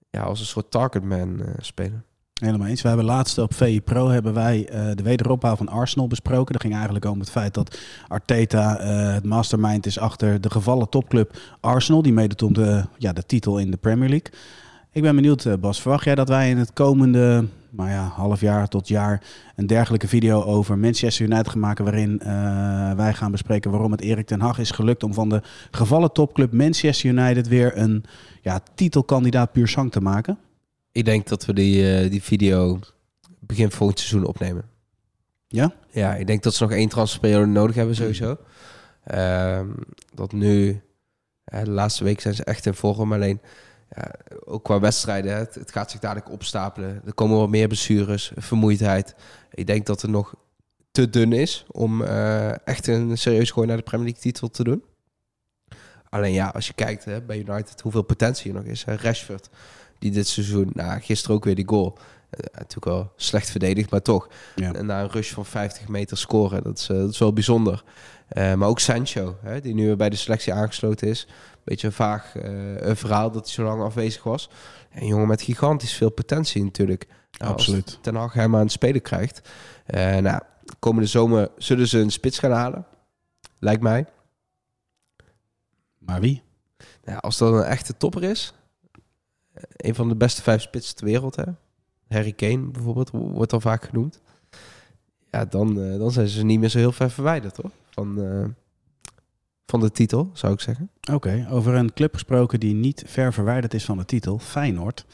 ja, 0.09 0.21
als 0.21 0.39
een 0.39 0.45
soort 0.45 0.71
targetman 0.71 1.41
spelen. 1.59 2.05
Helemaal 2.41 2.67
eens. 2.67 2.81
We 2.81 2.87
hebben 2.87 3.05
laatst 3.05 3.37
op 3.37 3.53
VI 3.53 3.81
Pro 3.81 4.09
hebben 4.09 4.33
wij 4.33 4.67
eh, 4.67 4.95
de 4.95 5.03
wederopbouw 5.03 5.55
van 5.55 5.69
Arsenal 5.69 6.07
besproken. 6.07 6.53
Dat 6.53 6.61
ging 6.61 6.73
eigenlijk 6.73 7.05
om 7.05 7.19
het 7.19 7.29
feit 7.29 7.53
dat 7.53 7.79
Arteta 8.07 8.77
eh, 8.77 9.13
het 9.13 9.25
mastermind 9.25 9.85
is 9.85 9.99
achter 9.99 10.41
de 10.41 10.49
gevallen 10.49 10.89
topclub 10.89 11.37
Arsenal. 11.59 12.01
Die 12.01 12.13
meedoet 12.13 12.41
om 12.41 12.53
de, 12.53 12.83
ja, 12.97 13.13
de 13.13 13.25
titel 13.25 13.57
in 13.57 13.71
de 13.71 13.77
Premier 13.77 14.09
League. 14.09 14.33
Ik 14.91 15.01
ben 15.01 15.15
benieuwd, 15.15 15.45
eh, 15.45 15.53
Bas. 15.53 15.81
Verwacht 15.81 16.03
jij 16.03 16.15
dat 16.15 16.29
wij 16.29 16.49
in 16.49 16.57
het 16.57 16.73
komende 16.73 17.45
nou 17.69 17.89
ja, 17.89 18.03
half 18.03 18.41
jaar 18.41 18.67
tot 18.67 18.87
jaar 18.87 19.23
een 19.55 19.67
dergelijke 19.67 20.07
video 20.07 20.43
over 20.43 20.77
Manchester 20.77 21.25
United 21.25 21.49
gaan 21.49 21.59
maken... 21.59 21.83
waarin 21.83 22.21
wij 22.95 23.13
gaan 23.13 23.31
bespreken 23.31 23.71
waarom 23.71 23.91
het 23.91 24.01
Erik 24.01 24.27
ten 24.27 24.41
Hag 24.41 24.59
is 24.59 24.71
gelukt 24.71 25.03
om 25.03 25.13
van 25.13 25.29
de 25.29 25.41
gevallen 25.71 26.11
topclub 26.11 26.53
Manchester 26.53 27.09
United 27.09 27.47
weer 27.47 27.77
een 27.77 28.03
ja, 28.41 28.59
titelkandidaat 28.75 29.51
puur 29.51 29.67
zang 29.67 29.91
te 29.91 30.01
maken? 30.01 30.37
Ik 30.95 31.05
denk 31.05 31.27
dat 31.27 31.45
we 31.45 31.53
die, 31.53 31.97
eh, 31.97 32.09
die 32.09 32.23
video 32.23 32.79
begin 33.39 33.71
volgend 33.71 33.99
seizoen 33.99 34.25
opnemen. 34.25 34.69
Ja? 35.47 35.73
Ja, 35.89 36.15
ik 36.15 36.27
denk 36.27 36.43
dat 36.43 36.53
ze 36.53 36.63
nog 36.63 36.71
één 36.71 36.89
transferperiode 36.89 37.45
nodig 37.45 37.75
hebben 37.75 37.95
sowieso. 37.95 38.37
Ehm, 39.03 39.69
dat 40.13 40.31
nu, 40.31 40.81
ja, 41.43 41.63
de 41.63 41.69
laatste 41.69 42.03
week 42.03 42.21
zijn 42.21 42.33
ze 42.33 42.43
echt 42.43 42.65
in 42.65 42.73
vorm. 42.73 43.13
Alleen, 43.13 43.41
ja, 43.95 44.11
ook 44.45 44.63
qua 44.63 44.79
wedstrijden, 44.79 45.37
het 45.37 45.71
gaat 45.71 45.91
zich 45.91 45.99
dadelijk 45.99 46.31
opstapelen. 46.31 47.01
Er 47.05 47.13
komen 47.13 47.37
wat 47.37 47.49
meer 47.49 47.67
blessures, 47.67 48.31
vermoeidheid. 48.35 49.15
Ik 49.51 49.67
denk 49.67 49.85
dat 49.85 50.01
het 50.01 50.11
nog 50.11 50.33
te 50.91 51.09
dun 51.09 51.33
is 51.33 51.65
om 51.71 52.01
eh, 52.01 52.67
echt 52.67 52.87
een 52.87 53.17
serieus 53.17 53.51
gooi 53.51 53.67
naar 53.67 53.77
de 53.77 53.83
Premier 53.83 54.05
League 54.05 54.23
titel 54.23 54.49
te 54.49 54.63
doen. 54.63 54.83
Alleen 56.09 56.33
ja, 56.33 56.47
als 56.47 56.67
je 56.67 56.73
kijkt 56.73 57.05
hè, 57.05 57.21
bij 57.21 57.37
United 57.37 57.81
hoeveel 57.81 58.03
potentie 58.03 58.51
er 58.51 58.57
nog 58.57 58.65
is. 58.65 58.83
Hè. 58.83 58.95
Rashford, 58.95 59.49
die 59.99 60.11
dit 60.11 60.27
seizoen, 60.27 60.69
nou, 60.73 60.99
gisteren 61.01 61.35
ook 61.35 61.43
weer 61.43 61.55
die 61.55 61.67
goal. 61.67 61.97
natuurlijk 62.51 62.85
wel 62.85 63.11
slecht 63.15 63.49
verdedigd, 63.49 63.91
maar 63.91 64.01
toch. 64.01 64.27
Ja. 64.55 64.73
En 64.73 64.85
na 64.85 65.01
een 65.01 65.09
rush 65.09 65.33
van 65.33 65.45
50 65.45 65.87
meter 65.87 66.17
scoren, 66.17 66.63
dat 66.63 66.77
is, 66.77 66.85
dat 66.85 67.09
is 67.11 67.17
wel 67.17 67.33
bijzonder. 67.33 67.83
maar 68.35 68.67
ook 68.67 68.79
Sancho, 68.79 69.37
hè, 69.41 69.61
die 69.61 69.73
nu 69.73 69.95
bij 69.95 70.09
de 70.09 70.15
selectie 70.15 70.53
aangesloten 70.53 71.07
is. 71.07 71.27
Beetje 71.63 71.87
een 71.87 71.93
vaag 71.93 72.33
een 72.77 72.95
verhaal 72.95 73.31
dat 73.31 73.45
hij 73.45 73.53
zo 73.53 73.63
lang 73.63 73.81
afwezig 73.81 74.23
was. 74.23 74.49
Een 74.93 75.07
jongen 75.07 75.27
met 75.27 75.41
gigantisch 75.41 75.93
veel 75.93 76.09
potentie 76.09 76.63
natuurlijk. 76.63 77.07
Nou, 77.37 77.51
Absoluut. 77.51 77.99
Ten 78.01 78.15
Hag 78.15 78.33
hem 78.33 78.55
aan 78.55 78.61
het 78.61 78.71
spelen 78.71 79.01
krijgt. 79.01 79.49
Nou, 80.21 80.41
komende 80.79 81.07
zomer 81.07 81.49
zullen 81.57 81.87
ze 81.87 81.99
een 81.99 82.11
spits 82.11 82.39
gaan 82.39 82.51
halen. 82.51 82.85
Lijkt 83.59 83.81
mij. 83.81 84.05
Maar 85.97 86.19
wie? 86.19 86.43
Nou, 87.03 87.19
als 87.19 87.37
dat 87.37 87.53
een 87.53 87.63
echte 87.63 87.97
topper 87.97 88.23
is. 88.23 88.53
Een 89.75 89.95
van 89.95 90.09
de 90.09 90.15
beste 90.15 90.41
vijf 90.41 90.61
spitsen 90.61 90.95
ter 90.95 91.05
wereld. 91.05 91.35
Hè? 91.35 91.43
Harry 92.07 92.31
Kane 92.31 92.57
bijvoorbeeld 92.57 93.09
wordt 93.11 93.53
al 93.53 93.61
vaak 93.61 93.85
genoemd. 93.85 94.21
Ja, 95.31 95.45
dan, 95.45 95.79
uh, 95.79 95.97
dan 95.97 96.11
zijn 96.11 96.27
ze 96.27 96.43
niet 96.43 96.59
meer 96.59 96.69
zo 96.69 96.77
heel 96.77 96.91
ver 96.91 97.11
verwijderd 97.11 97.57
hoor. 97.57 97.71
Van, 97.89 98.19
uh, 98.19 98.45
van 99.65 99.79
de 99.79 99.91
titel, 99.91 100.29
zou 100.33 100.53
ik 100.53 100.59
zeggen. 100.59 100.89
Oké, 101.11 101.47
over 101.51 101.73
een 101.73 101.93
club 101.93 102.13
gesproken 102.13 102.59
die 102.59 102.73
niet 102.73 103.03
ver 103.07 103.33
verwijderd 103.33 103.73
is 103.73 103.85
van 103.85 103.97
de 103.97 104.05
titel. 104.05 104.39
Feyenoord. 104.39 105.05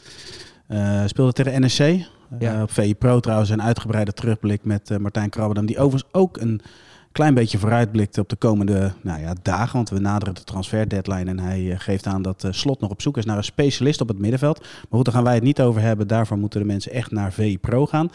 Uh, 0.67 1.03
speelde 1.05 1.33
tegen 1.33 1.65
NSC. 1.65 1.79
Uh, 1.79 2.05
ja. 2.39 2.61
Op 2.61 2.71
VI 2.71 2.95
Pro 2.95 3.19
trouwens 3.19 3.49
een 3.49 3.61
uitgebreide 3.61 4.13
terugblik 4.13 4.63
met 4.63 4.99
Martijn 4.99 5.29
Krabberdam. 5.29 5.65
Die 5.65 5.79
overigens 5.79 6.13
ook 6.13 6.37
een 6.37 6.61
klein 7.11 7.33
beetje 7.33 7.57
vooruitblikt 7.57 8.17
op 8.17 8.29
de 8.29 8.35
komende 8.35 8.93
nou 9.01 9.21
ja, 9.21 9.35
dagen. 9.41 9.75
Want 9.75 9.89
we 9.89 9.99
naderen 9.99 10.35
de 10.35 10.43
transfer 10.43 10.89
deadline. 10.89 11.29
En 11.29 11.39
hij 11.39 11.75
geeft 11.77 12.05
aan 12.05 12.21
dat 12.21 12.47
Slot 12.49 12.79
nog 12.79 12.89
op 12.89 13.01
zoek 13.01 13.17
is 13.17 13.25
naar 13.25 13.37
een 13.37 13.43
specialist 13.43 14.01
op 14.01 14.07
het 14.07 14.19
middenveld. 14.19 14.59
Maar 14.59 14.69
goed, 14.89 15.05
daar 15.05 15.13
gaan 15.13 15.23
wij 15.23 15.33
het 15.33 15.43
niet 15.43 15.61
over 15.61 15.81
hebben. 15.81 16.07
Daarvoor 16.07 16.37
moeten 16.37 16.59
de 16.59 16.65
mensen 16.65 16.91
echt 16.91 17.11
naar 17.11 17.33
VI 17.33 17.59
Pro 17.59 17.85
gaan. 17.85 18.09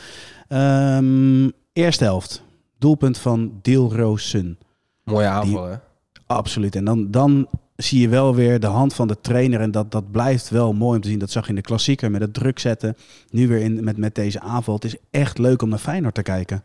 Um, 0.49 1.53
eerste 1.73 2.05
helft. 2.05 2.43
Doelpunt 2.79 3.19
van 3.19 3.53
Dilrosun. 3.63 4.59
Mooie 5.05 5.27
aanval 5.27 5.65
hè? 5.65 5.77
Absoluut. 6.27 6.77
En 6.77 6.85
dan, 6.85 7.11
dan 7.11 7.49
zie 7.77 8.01
je 8.01 8.09
wel 8.09 8.35
weer 8.35 8.61
de 8.61 8.67
hand 8.67 8.95
van 8.95 9.09
de 9.09 9.21
trainer. 9.21 9.61
En 9.61 9.71
dat, 9.71 9.91
dat 9.91 10.11
blijft 10.11 10.49
wel 10.49 10.73
mooi 10.73 10.97
om 10.97 11.03
te 11.03 11.09
zien. 11.09 11.19
Dat 11.19 11.31
zag 11.31 11.43
je 11.43 11.49
in 11.49 11.55
de 11.55 11.61
klassieker 11.61 12.11
met 12.11 12.21
het 12.21 12.35
druk 12.35 12.59
zetten. 12.59 12.97
Nu 13.31 13.49
weer 13.49 13.61
in, 13.61 13.85
met, 13.85 13.97
met 13.97 14.15
deze 14.15 14.41
aanval. 14.41 14.75
Het 14.75 14.85
is 14.85 14.97
echt 15.11 15.39
leuk 15.39 15.63
om 15.63 15.69
naar 15.69 15.79
Feyenoord 15.79 16.15
te 16.15 16.23
kijken. 16.23 16.65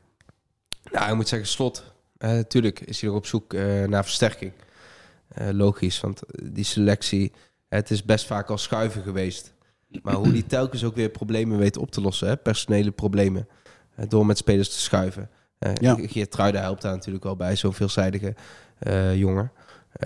Nou, 0.91 1.09
ik 1.09 1.15
moet 1.15 1.27
zeggen, 1.27 1.47
slot. 1.47 1.90
Natuurlijk 2.21 2.81
uh, 2.81 2.87
is 2.87 3.01
hij 3.01 3.09
nog 3.09 3.17
op 3.17 3.25
zoek 3.25 3.53
uh, 3.53 3.83
naar 3.83 4.03
versterking. 4.03 4.51
Uh, 5.41 5.49
logisch, 5.51 5.99
want 5.99 6.21
die 6.43 6.63
selectie, 6.63 7.31
het 7.69 7.91
is 7.91 8.03
best 8.03 8.25
vaak 8.25 8.49
al 8.49 8.57
schuiven 8.57 9.01
geweest. 9.03 9.53
Maar 10.03 10.13
hoe 10.13 10.31
die 10.31 10.45
telkens 10.45 10.83
ook 10.83 10.95
weer 10.95 11.09
problemen 11.09 11.57
weet 11.57 11.77
op 11.77 11.91
te 11.91 12.01
lossen, 12.01 12.27
hè? 12.27 12.37
personele 12.37 12.91
problemen. 12.91 13.47
door 14.07 14.25
met 14.25 14.37
spelers 14.37 14.69
te 14.69 14.79
schuiven. 14.79 15.29
ja. 15.73 15.97
Geert 15.99 16.31
Truiden 16.31 16.61
helpt 16.61 16.81
daar 16.81 16.93
natuurlijk 16.93 17.23
wel 17.23 17.35
bij, 17.35 17.55
zo'n 17.55 17.73
veelzijdige 17.73 18.35
jongen. 19.15 19.51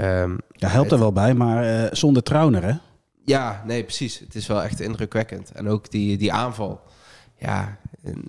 Um, 0.01 0.37
ja, 0.49 0.67
helpt 0.67 0.91
er 0.91 0.99
wel 0.99 1.11
bij, 1.11 1.33
maar 1.33 1.83
uh, 1.83 1.87
zonder 1.91 2.23
Trauner, 2.23 2.63
hè? 2.63 2.73
Ja, 3.25 3.63
nee, 3.65 3.83
precies. 3.83 4.19
Het 4.19 4.35
is 4.35 4.47
wel 4.47 4.63
echt 4.63 4.79
indrukwekkend. 4.79 5.51
En 5.51 5.67
ook 5.67 5.91
die, 5.91 6.17
die 6.17 6.33
aanval. 6.33 6.81
Ja, 7.37 7.77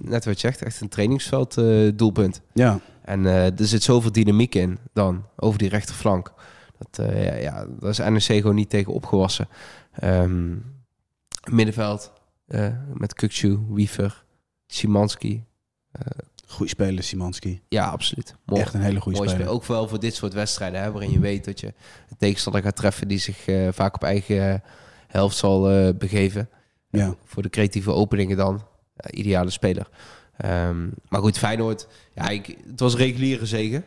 net 0.00 0.24
wat 0.24 0.40
je 0.40 0.40
zegt, 0.40 0.62
echt 0.62 0.80
een 0.80 0.88
trainingsveld 0.88 1.56
uh, 1.56 1.92
doelpunt. 1.94 2.40
Ja. 2.52 2.80
En 3.06 3.24
uh, 3.24 3.60
er 3.60 3.66
zit 3.66 3.82
zoveel 3.82 4.12
dynamiek 4.12 4.54
in 4.54 4.78
dan, 4.92 5.24
over 5.36 5.58
die 5.58 5.68
rechterflank. 5.68 6.32
Dat, 6.78 7.06
ja, 7.06 7.34
ja, 7.34 7.66
daar 7.80 7.90
is 7.90 7.98
NEC 7.98 8.22
gewoon 8.22 8.54
niet 8.54 8.70
tegen 8.70 8.92
opgewassen. 8.92 9.48
Um, 10.04 10.64
middenveld 11.50 12.12
met 12.94 13.14
Kukcu, 13.14 13.58
Wiever, 13.68 14.24
Simanski, 14.66 15.44
Goeie 16.46 16.68
speler, 16.68 17.02
Simanski. 17.02 17.60
Ja, 17.68 17.88
absoluut. 17.88 18.34
Mooi. 18.44 18.60
Echt 18.60 18.74
een 18.74 18.80
hele 18.80 19.00
goede 19.00 19.18
speler. 19.18 19.34
speler. 19.34 19.52
Ook 19.52 19.64
wel 19.64 19.88
voor 19.88 20.00
dit 20.00 20.14
soort 20.14 20.32
wedstrijden, 20.32 20.82
hè, 20.82 20.92
waarin 20.92 21.10
je 21.10 21.18
weet 21.18 21.44
dat 21.44 21.60
je 21.60 21.66
een 22.08 22.16
tegenstander 22.18 22.62
gaat 22.62 22.76
treffen 22.76 23.08
die 23.08 23.18
zich 23.18 23.44
vaak 23.70 23.94
op 23.94 24.02
eigen 24.02 24.62
helft 25.06 25.36
zal 25.36 25.60
begeven. 25.94 26.48
Ja. 26.90 27.14
voor 27.24 27.42
de 27.42 27.48
creatieve 27.48 27.90
openingen 27.90 28.36
dan. 28.36 28.64
ideale 29.10 29.50
speler. 29.50 29.88
Um, 30.44 30.92
maar 31.08 31.20
goed, 31.20 31.38
Feyenoord, 31.38 31.88
ja, 32.14 32.28
ik, 32.28 32.58
het 32.70 32.80
was 32.80 32.96
reguliere 32.96 33.46
zegen. 33.46 33.84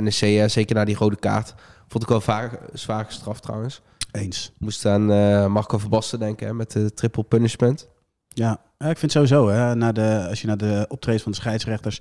NEC, 0.00 0.50
zeker 0.50 0.74
na 0.74 0.84
die 0.84 0.96
rode 0.96 1.16
kaart, 1.16 1.54
vond 1.88 2.02
ik 2.02 2.08
wel 2.08 2.20
vaar, 2.20 2.58
zwaar 2.72 3.04
gestraft 3.04 3.42
trouwens. 3.42 3.82
Eens. 4.12 4.52
Moest 4.58 4.86
aan 4.86 5.06
Marco 5.52 5.78
Verbasten 5.78 6.18
denken 6.18 6.46
hè, 6.46 6.54
met 6.54 6.72
de 6.72 6.94
triple 6.94 7.22
punishment. 7.22 7.88
Ja, 8.28 8.60
ik 8.78 8.98
vind 8.98 9.12
sowieso, 9.12 9.48
hè, 9.48 9.92
de, 9.92 10.26
als 10.28 10.40
je 10.40 10.46
naar 10.46 10.56
de 10.56 10.86
optredens 10.88 11.22
van 11.22 11.32
de 11.32 11.38
scheidsrechters 11.38 12.00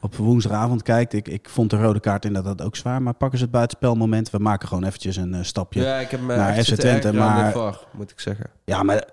op 0.00 0.16
woensdagavond 0.16 0.82
kijkt, 0.82 1.12
ik, 1.12 1.28
ik 1.28 1.48
vond 1.48 1.70
de 1.70 1.76
rode 1.76 2.00
kaart 2.00 2.24
inderdaad 2.24 2.62
ook 2.62 2.76
zwaar, 2.76 3.02
maar 3.02 3.14
pakken 3.14 3.38
ze 3.38 3.44
het 3.44 3.52
buitenspelmoment. 3.52 4.30
We 4.30 4.38
maken 4.38 4.68
gewoon 4.68 4.84
eventjes 4.84 5.16
een 5.16 5.34
uh, 5.34 5.42
stapje 5.42 5.82
ja, 5.82 5.98
ik 5.98 6.10
heb 6.10 6.20
naar 6.20 6.64
FC 6.64 6.74
Twente. 6.74 7.12
Maar, 7.12 7.52
var, 7.52 7.86
moet 7.92 8.10
ik 8.10 8.20
zeggen. 8.20 8.50
Ja, 8.64 8.82
maar 8.82 9.04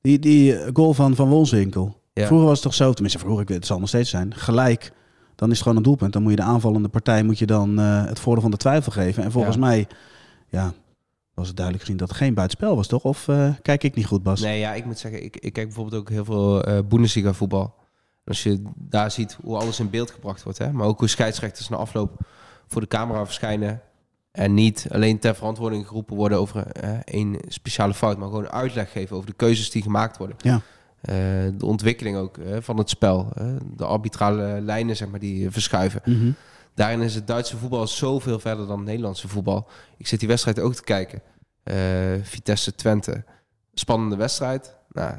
die, 0.00 0.18
die 0.18 0.56
goal 0.72 0.94
van 0.94 1.14
Van 1.14 1.28
Wolfswinkel, 1.28 2.00
ja. 2.18 2.26
vroeger 2.26 2.46
was 2.46 2.58
het 2.58 2.66
toch 2.66 2.74
zo, 2.74 2.92
tenminste 2.92 3.18
vroeger, 3.18 3.42
ik 3.42 3.48
weet, 3.48 3.56
het 3.56 3.66
zal 3.66 3.78
nog 3.78 3.88
steeds 3.88 4.10
zijn, 4.10 4.34
gelijk, 4.34 4.92
dan 5.34 5.48
is 5.50 5.54
het 5.54 5.62
gewoon 5.62 5.76
een 5.76 5.84
doelpunt. 5.84 6.12
Dan 6.12 6.22
moet 6.22 6.30
je 6.30 6.36
de 6.36 6.42
aanvallende 6.42 6.88
partij 6.88 7.22
moet 7.22 7.38
je 7.38 7.46
dan 7.46 7.80
uh, 7.80 8.04
het 8.04 8.20
voordeel 8.20 8.42
van 8.42 8.50
de 8.50 8.56
twijfel 8.56 8.92
geven. 8.92 9.22
En 9.22 9.32
volgens 9.32 9.54
ja. 9.54 9.60
mij, 9.60 9.86
ja, 10.48 10.72
was 11.34 11.46
het 11.46 11.56
duidelijk 11.56 11.84
gezien 11.84 11.98
dat 12.00 12.08
het 12.08 12.18
geen 12.18 12.34
buitenspel 12.34 12.76
was, 12.76 12.86
toch? 12.86 13.04
Of 13.04 13.28
uh, 13.28 13.50
kijk 13.62 13.84
ik 13.84 13.94
niet 13.94 14.06
goed, 14.06 14.22
Bas? 14.22 14.40
Nee, 14.40 14.58
ja, 14.58 14.74
ik 14.74 14.84
moet 14.84 14.98
zeggen, 14.98 15.24
ik, 15.24 15.36
ik 15.36 15.52
kijk 15.52 15.66
bijvoorbeeld 15.66 16.00
ook 16.00 16.08
heel 16.08 16.24
veel 16.24 16.68
uh, 16.68 16.78
Bundesliga 16.88 17.32
voetbal. 17.32 17.74
Als 18.24 18.42
je 18.42 18.62
daar 18.74 19.10
ziet 19.10 19.38
hoe 19.42 19.56
alles 19.56 19.80
in 19.80 19.90
beeld 19.90 20.10
gebracht 20.10 20.42
wordt, 20.42 20.58
hè? 20.58 20.72
maar 20.72 20.86
ook 20.86 20.98
hoe 20.98 21.08
scheidsrechters 21.08 21.68
na 21.68 21.76
afloop 21.76 22.20
voor 22.66 22.80
de 22.80 22.86
camera 22.86 23.24
verschijnen 23.24 23.80
en 24.30 24.54
niet 24.54 24.86
alleen 24.90 25.18
ter 25.18 25.34
verantwoording 25.34 25.86
geroepen 25.86 26.16
worden 26.16 26.38
over 26.38 26.66
één 27.04 27.36
speciale 27.48 27.94
fout, 27.94 28.18
maar 28.18 28.28
gewoon 28.28 28.48
uitleg 28.48 28.92
geven 28.92 29.16
over 29.16 29.28
de 29.28 29.36
keuzes 29.36 29.70
die 29.70 29.82
gemaakt 29.82 30.16
worden. 30.16 30.36
Ja. 30.40 30.60
De 31.00 31.64
ontwikkeling 31.64 32.16
ook 32.16 32.38
van 32.60 32.78
het 32.78 32.90
spel, 32.90 33.32
de 33.76 33.84
arbitrale 33.84 34.60
lijnen 34.60 34.96
zeg 34.96 35.08
maar, 35.08 35.20
die 35.20 35.50
verschuiven. 35.50 36.00
Mm 36.04 36.20
-hmm. 36.20 36.34
Daarin 36.74 37.00
is 37.00 37.14
het 37.14 37.26
Duitse 37.26 37.56
voetbal 37.56 37.86
zoveel 37.86 38.38
verder 38.38 38.66
dan 38.66 38.76
het 38.76 38.86
Nederlandse 38.86 39.28
voetbal. 39.28 39.68
Ik 39.96 40.06
zit 40.06 40.18
die 40.18 40.28
wedstrijd 40.28 40.60
ook 40.60 40.74
te 40.74 40.82
kijken. 40.82 41.22
Vitesse 42.22 42.74
Twente. 42.74 43.24
Spannende 43.74 44.16
wedstrijd. 44.16 44.76
Nou, 44.92 45.14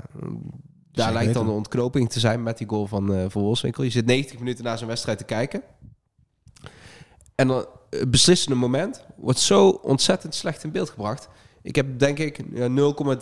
daar 0.91 1.13
lijkt 1.13 1.33
dan 1.33 1.45
de 1.45 1.51
ontknoping 1.51 2.09
te 2.09 2.19
zijn 2.19 2.43
met 2.43 2.57
die 2.57 2.67
goal 2.67 2.87
van 2.87 3.15
uh, 3.15 3.25
Van 3.27 3.41
Wolfswinkel. 3.41 3.83
Je 3.83 3.89
zit 3.89 4.05
90 4.05 4.39
minuten 4.39 4.63
na 4.63 4.77
zo'n 4.77 4.87
wedstrijd 4.87 5.17
te 5.17 5.23
kijken. 5.23 5.61
En 7.35 7.47
dan 7.47 7.65
het 7.89 8.11
beslissende 8.11 8.55
moment 8.55 9.05
wordt 9.15 9.39
zo 9.39 9.69
ontzettend 9.69 10.35
slecht 10.35 10.63
in 10.63 10.71
beeld 10.71 10.89
gebracht. 10.89 11.29
Ik 11.61 11.75
heb 11.75 11.99
denk 11.99 12.19
ik 12.19 12.41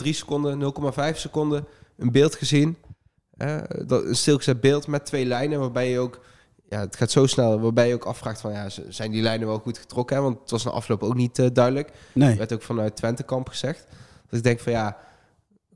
0,3 0.04 0.10
seconden, 0.10 0.74
0,5 1.12 1.18
seconden 1.18 1.68
een 1.98 2.12
beeld 2.12 2.36
gezien. 2.36 2.78
Uh, 3.38 3.58
dat, 3.86 4.04
een 4.06 4.16
stilgezet 4.16 4.62
beeld 4.62 4.88
met 4.88 5.06
twee 5.06 5.26
lijnen 5.26 5.60
waarbij 5.60 5.90
je 5.90 6.00
ook 6.00 6.20
ja, 6.70 6.80
het 6.80 6.96
gaat 6.96 7.12
zo 7.12 7.26
snel, 7.26 7.60
waarbij 7.60 7.88
je 7.88 7.94
ook 7.94 8.06
afvraagt 8.06 8.42
van, 8.42 8.52
ja, 8.52 8.70
zijn 8.90 9.12
die 9.12 9.22
lijnen 9.22 9.48
wel 9.48 9.60
goed 9.60 9.78
getrokken? 9.78 10.16
Hè? 10.16 10.22
Want 10.22 10.40
het 10.40 10.52
was 10.52 10.64
na 10.64 10.72
afloop 10.72 11.04
ook 11.04 11.16
niet 11.16 11.40
uh, 11.40 11.48
duidelijk. 11.54 11.92
Nee. 12.14 12.32
Er 12.32 12.38
werd 12.38 12.54
ook 12.54 12.62
vanuit 12.62 12.96
Twentekamp 12.96 13.50
gezegd. 13.50 13.86
Dat 14.30 14.40
ik 14.40 14.44
denk 14.44 14.60
van, 14.60 14.72
ja, 14.72 14.98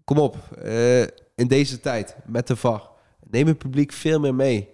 kom 0.03 0.17
op. 0.17 0.37
Uh, 0.63 1.01
in 1.35 1.47
deze 1.47 1.79
tijd, 1.79 2.15
met 2.25 2.47
de 2.47 2.55
VAR, 2.55 2.89
neem 3.29 3.47
het 3.47 3.57
publiek 3.57 3.91
veel 3.91 4.19
meer 4.19 4.35
mee 4.35 4.69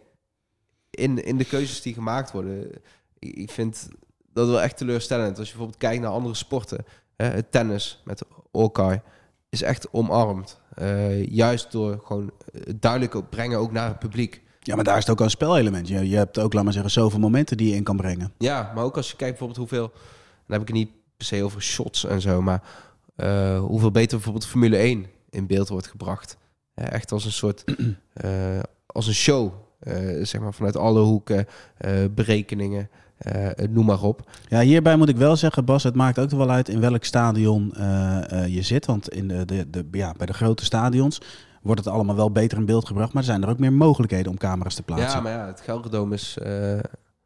in, 0.90 1.24
in 1.24 1.38
de 1.38 1.46
keuzes 1.46 1.82
die 1.82 1.94
gemaakt 1.94 2.32
worden. 2.32 2.72
Ik, 3.20 3.36
ik 3.36 3.52
vind 3.52 3.88
dat 4.34 4.48
wel 4.48 4.62
echt 4.62 4.78
teleurstellend. 4.78 5.38
Als 5.38 5.48
je 5.48 5.54
bijvoorbeeld 5.54 5.82
kijkt 5.82 6.02
naar 6.02 6.12
andere 6.12 6.36
sporten. 6.36 6.86
Hè, 7.16 7.26
het 7.26 7.52
tennis 7.52 8.02
met 8.06 8.22
Orkai 8.52 9.02
is 9.50 9.62
echt 9.62 9.88
omarmd. 9.92 10.60
Uh, 10.82 11.26
juist 11.26 11.72
door 11.72 12.02
gewoon 12.04 12.32
duidelijk 12.76 13.30
brengen 13.30 13.60
ook 13.60 13.72
naar 13.72 13.88
het 13.88 14.00
publiek. 14.00 14.42
Ja, 14.60 14.76
maar 14.76 14.84
daar 14.84 14.98
is 14.98 15.06
het 15.06 15.12
ook 15.12 15.20
een 15.20 15.30
spelelement. 15.30 15.88
Je, 15.88 16.10
je 16.10 16.16
hebt 16.16 16.40
ook, 16.40 16.54
laat 16.54 16.64
maar 16.64 16.74
zeggen, 16.74 16.92
zoveel 16.92 17.20
momenten 17.20 17.58
die 17.58 17.70
je 17.70 17.76
in 17.76 17.84
kan 17.84 17.98
brengen. 17.98 18.34
Ja, 18.38 18.72
maar 18.76 18.84
ook 18.84 18.98
als 18.98 19.10
je 19.10 19.16
kijkt 19.16 19.40
bijvoorbeeld 19.40 19.70
hoeveel... 19.70 19.92
Dan 20.46 20.60
heb 20.60 20.62
ik 20.62 20.68
het 20.68 20.78
niet 20.78 20.92
per 21.18 21.26
se 21.26 21.44
over 21.44 21.62
shots 21.62 22.06
en 22.06 22.22
zo, 22.22 22.42
maar 22.42 22.64
uh, 23.18 23.60
hoeveel 23.60 23.92
beter 23.92 24.16
bijvoorbeeld 24.16 24.46
Formule 24.46 24.78
1 24.78 25.06
in 25.30 25.48
beeld 25.48 25.70
wordt 25.70 25.88
gebracht. 25.88 26.38
Uh, 26.76 26.92
echt 26.92 27.12
als 27.12 27.26
een 27.26 27.32
soort... 27.32 27.64
uh, 28.24 28.60
als 28.86 29.08
een 29.08 29.14
show, 29.14 29.54
zeg 30.22 30.42
maar, 30.42 30.54
vanuit 30.54 30.78
alle 30.78 31.02
hoeken, 31.02 31.46
berekeningen... 32.12 32.90
noem 33.70 33.86
maar 33.86 34.02
op. 34.02 34.30
Ja, 34.48 34.60
hierbij 34.60 34.96
moet 34.96 35.10
ik 35.10 35.18
wel 35.18 35.36
zeggen, 35.36 35.66
Bas, 35.66 35.84
het 35.84 35.96
maakt 35.96 36.20
ook 36.20 36.30
wel 36.30 36.50
uit 36.50 36.70
in 36.70 36.80
welk 36.80 37.04
stadion 37.04 37.74
je 38.48 38.62
zit. 38.62 38.86
Want 38.86 39.10
in 39.10 39.28
de, 39.28 39.46
de, 39.46 39.70
de, 39.70 39.88
ja, 39.92 40.14
bij 40.18 40.26
de 40.26 40.34
grote 40.34 40.66
stadions 40.66 41.22
wordt 41.62 41.84
het 41.84 41.94
allemaal 41.94 42.16
wel 42.16 42.32
beter 42.32 42.58
in 42.58 42.66
beeld 42.66 42.88
gebracht. 42.88 43.14
Maar 43.14 43.22
er 43.22 43.30
zijn 43.30 43.44
er 43.44 43.50
ook 43.50 43.60
meer 43.60 43.74
mogelijkheden 43.74 44.32
om 44.32 44.38
camera's 44.38 44.76
te 44.76 44.84
plaatsen. 44.84 45.18
Ja, 45.18 45.22
maar 45.22 45.32
ja, 45.32 45.48
het 45.48 45.62
Gelredome 45.62 46.14
is... 46.14 46.38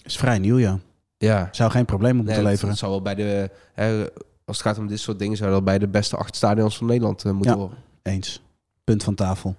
Is 0.03 0.17
vrij 0.17 0.39
nieuw, 0.39 0.57
ja. 0.57 0.79
Ja. 1.17 1.47
Zou 1.51 1.71
geen 1.71 1.85
probleem 1.85 2.23
nee, 2.23 2.35
te 2.35 2.43
leveren. 2.43 2.69
Het 2.69 2.79
zal 2.79 2.89
wel 2.89 3.01
bij 3.01 3.15
de... 3.15 3.49
Hè, 3.73 4.05
als 4.45 4.57
het 4.57 4.67
gaat 4.67 4.77
om 4.77 4.87
dit 4.87 4.99
soort 4.99 5.19
dingen, 5.19 5.37
zou 5.37 5.51
dat 5.51 5.63
bij 5.63 5.79
de 5.79 5.87
beste 5.87 6.17
acht 6.17 6.35
stadions 6.35 6.77
van 6.77 6.87
Nederland 6.87 7.23
moeten 7.23 7.51
ja, 7.51 7.57
horen. 7.57 7.77
Eens. 8.01 8.41
Punt 8.83 9.03
van 9.03 9.15
tafel. 9.15 9.55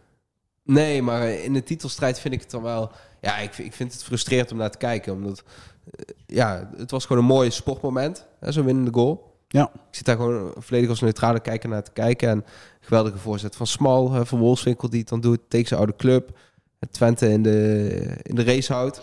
Nee, 0.64 1.02
maar 1.02 1.28
in 1.28 1.52
de 1.52 1.62
titelstrijd 1.62 2.20
vind 2.20 2.34
ik 2.34 2.40
het 2.40 2.50
dan 2.50 2.62
wel... 2.62 2.90
Ja, 3.20 3.38
ik, 3.38 3.58
ik 3.58 3.72
vind 3.72 3.92
het 3.92 4.04
frustrerend 4.04 4.52
om 4.52 4.58
naar 4.58 4.70
te 4.70 4.78
kijken. 4.78 5.12
Omdat, 5.12 5.42
eh, 5.90 6.14
ja, 6.26 6.70
het 6.76 6.90
was 6.90 7.06
gewoon 7.06 7.22
een 7.22 7.28
mooi 7.28 7.50
sportmoment. 7.50 8.26
Zo'n 8.40 8.64
winnende 8.64 8.92
goal. 8.92 9.36
Ja. 9.48 9.70
Ik 9.74 9.94
zit 9.94 10.04
daar 10.04 10.16
gewoon 10.16 10.52
volledig 10.56 10.88
als 10.88 11.00
neutrale 11.00 11.40
kijker 11.40 11.68
naar 11.68 11.82
te 11.82 11.92
kijken. 11.92 12.28
En 12.28 12.44
geweldige 12.80 13.18
voorzet 13.18 13.56
van 13.56 13.66
Smal, 13.66 14.24
van 14.24 14.38
Wolfswinkel 14.38 14.90
die 14.90 15.00
het 15.00 15.08
dan 15.08 15.20
doet. 15.20 15.40
Tegen 15.48 15.66
zijn 15.66 15.80
oude 15.80 15.96
club. 15.96 16.38
Twente 16.90 17.28
in 17.28 17.42
de, 17.42 18.16
in 18.22 18.34
de 18.34 18.44
race 18.44 18.72
houdt. 18.72 19.00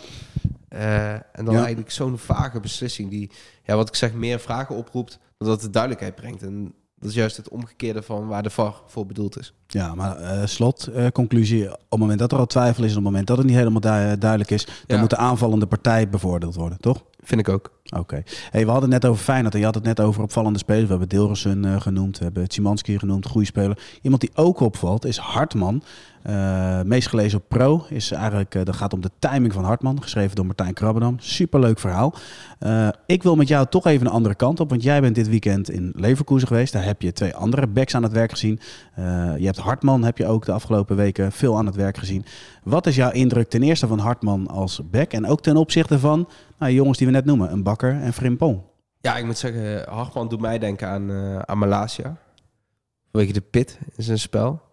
Uh, 0.74 1.12
en 1.12 1.44
dan 1.44 1.56
eigenlijk 1.56 1.90
zo'n 1.90 2.18
vage 2.18 2.60
beslissing 2.60 3.10
die, 3.10 3.30
ja, 3.62 3.76
wat 3.76 3.88
ik 3.88 3.94
zeg, 3.94 4.12
meer 4.12 4.40
vragen 4.40 4.74
oproept 4.74 5.18
dan 5.38 5.48
dat 5.48 5.62
het 5.62 5.72
duidelijkheid 5.72 6.14
brengt. 6.14 6.42
En 6.42 6.74
dat 7.00 7.08
is 7.08 7.14
juist 7.14 7.36
het 7.36 7.48
omgekeerde 7.48 8.02
van 8.02 8.26
waar 8.26 8.42
de 8.42 8.50
VAR 8.50 8.74
voor 8.86 9.06
bedoeld 9.06 9.38
is. 9.38 9.54
Ja, 9.66 9.94
maar 9.94 10.20
uh, 10.20 10.46
slot, 10.46 10.88
uh, 10.94 11.06
conclusie. 11.06 11.72
Op 11.72 11.90
het 11.90 11.98
moment 11.98 12.18
dat 12.18 12.32
er 12.32 12.38
al 12.38 12.46
twijfel 12.46 12.84
is, 12.84 12.90
op 12.90 12.96
het 12.96 13.04
moment 13.04 13.26
dat 13.26 13.36
het 13.36 13.46
niet 13.46 13.56
helemaal 13.56 13.80
duidelijk 14.18 14.50
is, 14.50 14.66
dan 14.86 15.00
moet 15.00 15.10
de 15.10 15.16
aanvallende 15.16 15.66
partij 15.66 16.08
bevoordeeld 16.08 16.54
worden, 16.54 16.78
toch? 16.80 17.04
Vind 17.22 17.40
ik 17.40 17.48
ook. 17.48 17.72
Oké. 17.96 18.22
Hey, 18.50 18.64
we 18.64 18.70
hadden 18.70 18.90
het 18.90 19.02
net 19.02 19.10
over 19.10 19.24
Feyenoord 19.24 19.54
en 19.54 19.60
je 19.60 19.66
had 19.66 19.74
het 19.74 19.84
net 19.84 20.00
over 20.00 20.22
opvallende 20.22 20.58
spelers. 20.58 20.84
We 20.84 20.90
hebben 20.90 21.08
Dilrosun 21.08 21.66
uh, 21.66 21.80
genoemd, 21.80 22.18
we 22.18 22.24
hebben 22.24 22.48
Tsimanski 22.48 22.98
genoemd, 22.98 23.26
goede 23.26 23.46
speler. 23.46 23.78
Iemand 24.02 24.20
die 24.20 24.30
ook 24.34 24.60
opvalt 24.60 25.04
is 25.04 25.16
Hartman. 25.16 25.82
Uh, 26.26 26.82
meest 26.82 27.08
gelezen 27.08 27.38
op 27.38 27.44
Pro 27.48 27.84
is 27.88 28.10
eigenlijk, 28.10 28.54
uh, 28.54 28.64
dat 28.64 28.76
gaat 28.76 28.92
om 28.92 29.00
de 29.00 29.10
timing 29.18 29.52
van 29.52 29.64
Hartman, 29.64 30.02
geschreven 30.02 30.36
door 30.36 30.46
Martijn 30.46 30.74
Krabbedam. 30.74 31.16
Superleuk 31.18 31.78
verhaal. 31.78 32.14
Uh, 32.60 32.88
ik 33.06 33.22
wil 33.22 33.36
met 33.36 33.48
jou 33.48 33.66
toch 33.66 33.86
even 33.86 34.06
een 34.06 34.12
andere 34.12 34.34
kant 34.34 34.60
op, 34.60 34.70
want 34.70 34.82
jij 34.82 35.00
bent 35.00 35.14
dit 35.14 35.28
weekend 35.28 35.70
in 35.70 35.92
Leverkusen 35.96 36.48
geweest. 36.48 36.72
Daar 36.72 36.84
heb 36.84 37.02
je 37.02 37.12
twee 37.12 37.34
andere 37.34 37.66
backs 37.66 37.94
aan 37.94 38.02
het 38.02 38.12
werk 38.12 38.30
gezien. 38.30 38.60
je 39.36 39.44
hebt 39.44 39.58
Hartman, 39.58 40.04
heb 40.04 40.18
je 40.18 40.26
ook 40.26 40.44
de 40.44 40.52
afgelopen 40.52 40.96
weken 40.96 41.32
veel 41.32 41.56
aan 41.56 41.66
het 41.66 41.74
werk 41.74 41.96
gezien. 41.96 42.24
Wat 42.62 42.86
is 42.86 42.96
jouw 42.96 43.10
indruk 43.10 43.48
ten 43.48 43.62
eerste 43.62 43.86
van 43.86 43.98
Hartman 43.98 44.48
als 44.48 44.80
back 44.90 45.12
en 45.12 45.26
ook 45.26 45.42
ten 45.42 45.56
opzichte 45.56 45.98
van 45.98 46.28
nou, 46.58 46.72
jongens 46.72 46.98
die 46.98 47.06
we 47.06 47.12
net 47.12 47.24
noemen, 47.24 47.52
een 47.52 47.62
Bakker 47.62 48.00
en 48.00 48.12
Frimpong? 48.12 48.60
Ja, 49.00 49.16
ik 49.16 49.24
moet 49.24 49.38
zeggen, 49.38 49.88
Hartman 49.88 50.28
doet 50.28 50.40
mij 50.40 50.58
denken 50.58 50.88
aan, 50.88 51.10
aan 51.46 51.58
Malasia. 51.58 52.16
Vanwege 53.10 53.32
de 53.32 53.40
pit 53.40 53.78
in 53.96 54.02
zijn 54.02 54.18
spel. 54.18 54.68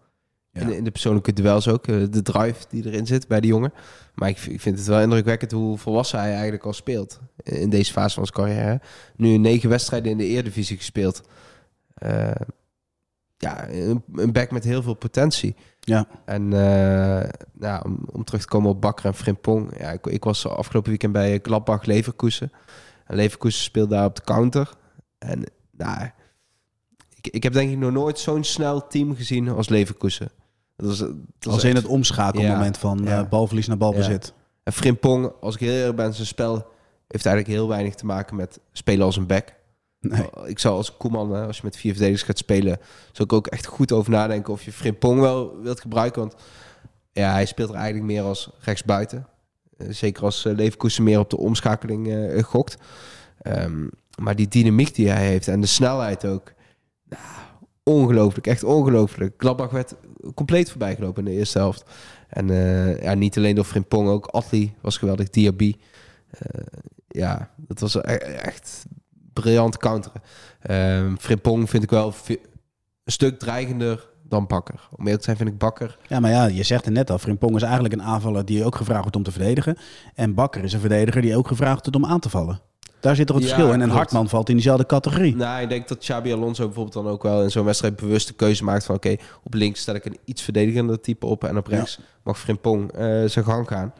In, 0.60 0.72
in, 0.72 0.84
de 0.84 0.90
persoonlijke 0.90 1.32
duels 1.32 1.68
ook. 1.68 1.86
Eh, 1.86 1.96
de 2.10 2.22
drive 2.22 2.64
die 2.68 2.86
erin 2.86 3.06
zit 3.06 3.28
bij 3.28 3.40
de 3.40 3.46
jongen. 3.46 3.72
Maar 4.14 4.28
ik, 4.28 4.38
ik, 4.38 4.60
vind 4.60 4.78
het 4.78 4.86
wel 4.86 5.00
indrukwekkend 5.00 5.52
hoe 5.52 5.78
volwassen 5.78 6.18
hij 6.18 6.32
eigenlijk 6.32 6.64
al 6.64 6.72
speelt. 6.72 7.20
In 7.42 7.70
deze 7.70 7.92
fase 7.92 8.14
van 8.14 8.26
zijn 8.26 8.46
carrière. 8.46 8.80
Nu 9.16 9.36
negen 9.36 9.68
wedstrijden 9.68 10.10
in 10.10 10.18
de 10.18 10.26
Eredivisie 10.26 10.76
gespeeld. 10.76 11.22
Uh, 12.02 12.30
ja, 13.36 13.68
een, 13.68 14.02
een, 14.14 14.32
back 14.32 14.50
met 14.50 14.64
heel 14.64 14.82
veel 14.82 14.94
potentie. 14.94 15.54
Ja. 15.80 16.06
En 16.24 16.42
uh, 16.42 17.28
nou, 17.52 17.84
om, 17.84 17.98
om, 18.12 18.24
terug 18.24 18.40
te 18.40 18.48
komen 18.48 18.70
op 18.70 18.80
Bakker 18.80 19.04
en 19.04 19.14
Frimpong. 19.14 19.78
Ja, 19.78 19.90
ik, 19.90 20.06
ik 20.06 20.24
was 20.24 20.46
afgelopen 20.46 20.90
weekend 20.90 21.12
bij 21.12 21.38
Gladbach 21.42 21.84
Leverkusen. 21.84 22.52
En 23.06 23.16
Leverkusen 23.16 23.62
speelde 23.62 23.94
daar 23.94 24.04
op 24.04 24.16
de 24.16 24.22
counter. 24.22 24.70
En 25.18 25.44
nou, 25.70 26.10
ik, 27.14 27.26
ik 27.26 27.42
heb 27.42 27.52
denk 27.52 27.70
ik 27.70 27.78
nog 27.78 27.92
nooit 27.92 28.18
zo'n 28.18 28.44
snel 28.44 28.86
team 28.86 29.16
gezien 29.16 29.48
als 29.48 29.68
Leverkusen. 29.68 30.30
Dat 30.82 31.10
als 31.48 31.64
in 31.64 31.74
het 31.74 31.86
omschakelmoment 31.86 32.74
ja. 32.74 32.80
van 32.80 33.00
ja. 33.04 33.20
uh, 33.20 33.28
balverlies 33.28 33.66
naar 33.66 33.76
balbezit. 33.76 34.26
Ja. 34.26 34.42
En 34.62 34.72
Frimpong, 34.72 35.32
als 35.40 35.54
ik 35.54 35.60
heel 35.60 35.72
eerlijk 35.72 35.96
ben, 35.96 36.14
zijn 36.14 36.26
spel 36.26 36.54
heeft 37.08 37.26
eigenlijk 37.26 37.56
heel 37.56 37.68
weinig 37.68 37.94
te 37.94 38.06
maken 38.06 38.36
met 38.36 38.60
spelen 38.72 39.04
als 39.04 39.16
een 39.16 39.26
back. 39.26 39.54
Nee. 40.00 40.28
Ik 40.44 40.58
zou 40.58 40.76
als 40.76 40.96
Koeman, 40.96 41.46
als 41.46 41.56
je 41.56 41.62
met 41.64 41.76
vier 41.76 41.92
verdedigers 41.92 42.26
gaat 42.26 42.38
spelen, 42.38 42.78
zou 43.12 43.28
ik 43.28 43.32
ook 43.32 43.46
echt 43.46 43.66
goed 43.66 43.92
over 43.92 44.10
nadenken 44.10 44.52
of 44.52 44.62
je 44.62 44.72
Frimpong 44.72 45.20
wel 45.20 45.60
wilt 45.62 45.80
gebruiken. 45.80 46.20
Want 46.20 46.34
ja, 47.12 47.32
hij 47.32 47.46
speelt 47.46 47.68
er 47.68 47.74
eigenlijk 47.74 48.06
meer 48.06 48.22
als 48.22 48.50
rechtsbuiten. 48.60 49.26
Uh, 49.76 49.88
zeker 49.90 50.22
als 50.22 50.42
Leverkusen 50.42 51.04
meer 51.04 51.18
op 51.18 51.30
de 51.30 51.36
omschakeling 51.36 52.06
uh, 52.06 52.42
gokt. 52.42 52.76
Um, 53.42 53.90
maar 54.22 54.36
die 54.36 54.48
dynamiek 54.48 54.94
die 54.94 55.08
hij 55.08 55.26
heeft 55.26 55.48
en 55.48 55.60
de 55.60 55.66
snelheid 55.66 56.24
ook. 56.26 56.52
Nou, 57.08 57.22
ongelooflijk, 57.88 58.46
echt 58.46 58.64
ongelooflijk. 58.64 59.34
Gladbach 59.36 59.70
werd 59.70 59.94
compleet 60.34 60.70
voorbij 60.70 60.94
gelopen 60.94 61.24
in 61.24 61.30
de 61.30 61.38
eerste 61.38 61.58
helft. 61.58 61.84
En 62.28 62.48
uh, 62.48 63.02
ja, 63.02 63.14
niet 63.14 63.36
alleen 63.36 63.54
door 63.54 63.64
Frimpong, 63.64 64.08
ook 64.08 64.26
Atli 64.26 64.74
was 64.80 64.96
geweldig, 64.96 65.30
Diaby. 65.30 65.74
Uh, 65.74 66.62
ja, 67.08 67.50
dat 67.56 67.80
was 67.80 67.94
e-, 67.94 68.00
echt 68.00 68.86
briljant 69.32 69.76
counteren. 69.76 70.22
Uh, 70.70 71.12
Frimpong 71.18 71.70
vind 71.70 71.82
ik 71.82 71.90
wel 71.90 72.14
een 72.28 72.38
stuk 73.04 73.38
dreigender 73.38 74.08
dan 74.22 74.46
Bakker. 74.46 74.88
Om 74.90 74.98
eerlijk 74.98 75.18
te 75.18 75.24
zijn 75.24 75.36
vind 75.36 75.48
ik 75.48 75.58
Bakker... 75.58 75.98
Ja, 76.06 76.20
maar 76.20 76.30
ja, 76.30 76.46
je 76.46 76.62
zegt 76.62 76.84
het 76.84 76.94
net 76.94 77.10
al. 77.10 77.18
Frimpong 77.18 77.56
is 77.56 77.62
eigenlijk 77.62 77.94
een 77.94 78.02
aanvaller 78.02 78.44
die 78.44 78.64
ook 78.64 78.74
gevraagd 78.74 79.00
wordt 79.00 79.16
om 79.16 79.22
te 79.22 79.32
verdedigen. 79.32 79.78
En 80.14 80.34
Bakker 80.34 80.64
is 80.64 80.72
een 80.72 80.80
verdediger 80.80 81.22
die 81.22 81.36
ook 81.36 81.48
gevraagd 81.48 81.80
wordt 81.80 81.96
om 81.96 82.10
aan 82.12 82.20
te 82.20 82.30
vallen. 82.30 82.60
Daar 83.00 83.16
zit 83.16 83.26
toch 83.26 83.36
het 83.36 83.44
ja, 83.44 83.50
verschil 83.50 83.72
in. 83.74 83.82
En 83.82 83.88
Hartman 83.88 84.28
valt 84.28 84.48
in 84.48 84.54
diezelfde 84.54 84.86
categorie. 84.86 85.36
Nou, 85.36 85.62
ik 85.62 85.68
denk 85.68 85.88
dat 85.88 85.98
Xabi 85.98 86.32
Alonso 86.32 86.64
bijvoorbeeld 86.64 86.94
dan 86.94 87.08
ook 87.08 87.22
wel 87.22 87.42
in 87.42 87.50
zo'n 87.50 87.64
wedstrijd 87.64 87.96
bewuste 87.96 88.34
keuze 88.34 88.64
maakt 88.64 88.84
van... 88.84 88.94
oké, 88.94 89.16
op 89.42 89.54
links 89.54 89.80
stel 89.80 89.94
ik 89.94 90.04
een 90.04 90.16
iets 90.24 90.42
verdedigender 90.42 91.00
type 91.00 91.26
op... 91.26 91.44
en 91.44 91.56
op 91.56 91.66
rechts 91.66 91.96
ja. 91.96 92.04
mag 92.22 92.38
Frimpong 92.38 92.98
uh, 92.98 93.24
zijn 93.24 93.44
gang 93.44 93.68
gaan. 93.68 93.92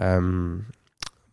um, 0.00 0.66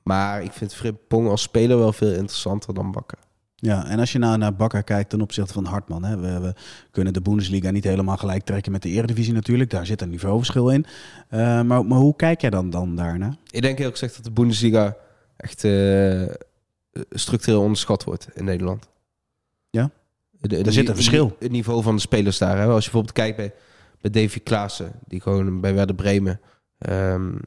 maar 0.04 0.44
ik 0.44 0.52
vind 0.52 0.74
Frimpong 0.74 1.30
als 1.30 1.42
speler 1.42 1.78
wel 1.78 1.94
veel 1.94 2.14
interessanter 2.14 2.74
dan 2.74 2.92
Bakker. 2.92 3.18
Ja, 3.56 3.88
en 3.88 4.00
als 4.00 4.12
je 4.12 4.20
nou 4.20 4.38
naar 4.38 4.56
Bakker 4.56 4.84
kijkt 4.84 5.10
ten 5.10 5.22
opzichte 5.22 5.54
van 5.54 5.66
Hartman... 5.66 6.04
Hè, 6.04 6.18
we, 6.18 6.40
we, 6.40 6.54
kunnen 6.92 7.14
de 7.14 7.22
Bundesliga 7.22 7.72
niet 7.72 7.84
helemaal 7.84 8.18
gelijk 8.18 8.44
trekken 8.44 8.72
met 8.72 8.82
de 8.82 8.90
Eredivisie 8.90 9.34
natuurlijk. 9.34 9.70
Daar 9.70 9.86
zit 9.86 10.02
een 10.02 10.10
niveauverschil 10.10 10.70
in. 10.70 10.86
Uh, 11.30 11.40
maar, 11.62 11.86
maar 11.86 11.98
hoe 11.98 12.16
kijk 12.16 12.42
jij 12.42 12.50
dan, 12.50 12.70
dan 12.70 12.96
daarna? 12.96 13.36
Ik 13.50 13.62
denk 13.62 13.78
heel 13.78 13.92
gezegd 13.92 14.16
dat 14.16 14.24
de 14.24 14.32
Bundesliga 14.32 14.96
echt... 15.38 15.64
Uh, 15.64 16.26
structureel 17.10 17.62
onderschat 17.62 18.04
wordt 18.04 18.28
in 18.34 18.44
Nederland. 18.44 18.90
Ja? 19.70 19.92
De, 20.32 20.58
er 20.58 20.74
zit 20.74 20.90
een 20.90 20.96
verschil. 20.96 21.36
Het 21.40 21.52
niveau 21.52 21.84
van 21.84 21.96
de 21.96 22.02
spelers 22.02 22.38
daar. 22.38 22.58
Hè? 22.58 22.66
Als 22.66 22.86
je 22.86 22.92
bijvoorbeeld 22.92 23.14
kijkt 23.14 23.38
bij, 23.38 23.54
bij 24.02 24.12
Davy 24.12 24.40
Klaassen, 24.40 24.92
die 25.08 25.22
gewoon 25.22 25.62
bij 25.62 25.74
Werder 25.74 25.96
Bremen... 25.96 26.40
Um, 26.90 27.40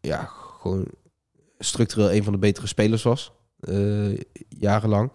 ja, 0.00 0.30
gewoon 0.60 0.86
structureel 1.58 2.12
een 2.12 2.24
van 2.24 2.32
de 2.32 2.38
betere 2.38 2.66
spelers 2.66 3.02
was. 3.02 3.32
Uh, 3.60 4.18
jarenlang. 4.48 5.10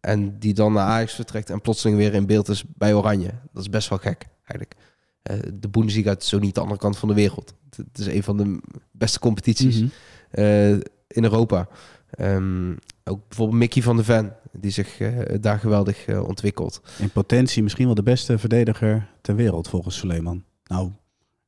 En 0.00 0.38
die 0.38 0.54
dan 0.54 0.72
naar 0.72 0.86
Ajax 0.86 1.14
vertrekt 1.14 1.50
en 1.50 1.60
plotseling 1.60 1.98
weer 1.98 2.14
in 2.14 2.26
beeld 2.26 2.48
is 2.48 2.64
bij 2.66 2.94
Oranje. 2.94 3.30
Dat 3.52 3.62
is 3.62 3.70
best 3.70 3.88
wel 3.88 3.98
gek, 3.98 4.26
eigenlijk. 4.44 4.74
Uh, 5.30 5.52
de 5.60 5.68
Bundesliga 5.68 6.16
is 6.16 6.28
zo 6.28 6.38
niet 6.38 6.54
de 6.54 6.60
andere 6.60 6.80
kant 6.80 6.98
van 6.98 7.08
de 7.08 7.14
wereld. 7.14 7.54
Het 7.76 7.98
is 7.98 8.06
een 8.06 8.22
van 8.22 8.36
de 8.36 8.60
beste 8.90 9.18
competities 9.18 9.80
mm 9.80 9.90
-hmm. 10.30 10.44
uh, 10.44 10.72
in 11.06 11.24
Europa. 11.24 11.68
Um, 12.18 12.78
ook 13.10 13.28
bijvoorbeeld 13.28 13.58
Mickey 13.58 13.82
van 13.82 13.96
de 13.96 14.04
Ven, 14.04 14.36
die 14.52 14.70
zich 14.70 15.00
uh, 15.00 15.18
daar 15.40 15.58
geweldig 15.58 16.06
uh, 16.06 16.28
ontwikkelt. 16.28 16.80
In 16.98 17.10
potentie 17.10 17.62
misschien 17.62 17.86
wel 17.86 17.94
de 17.94 18.02
beste 18.02 18.38
verdediger 18.38 19.08
ter 19.20 19.34
wereld 19.34 19.68
volgens 19.68 19.96
Suleiman. 19.96 20.44
Nou, 20.64 20.90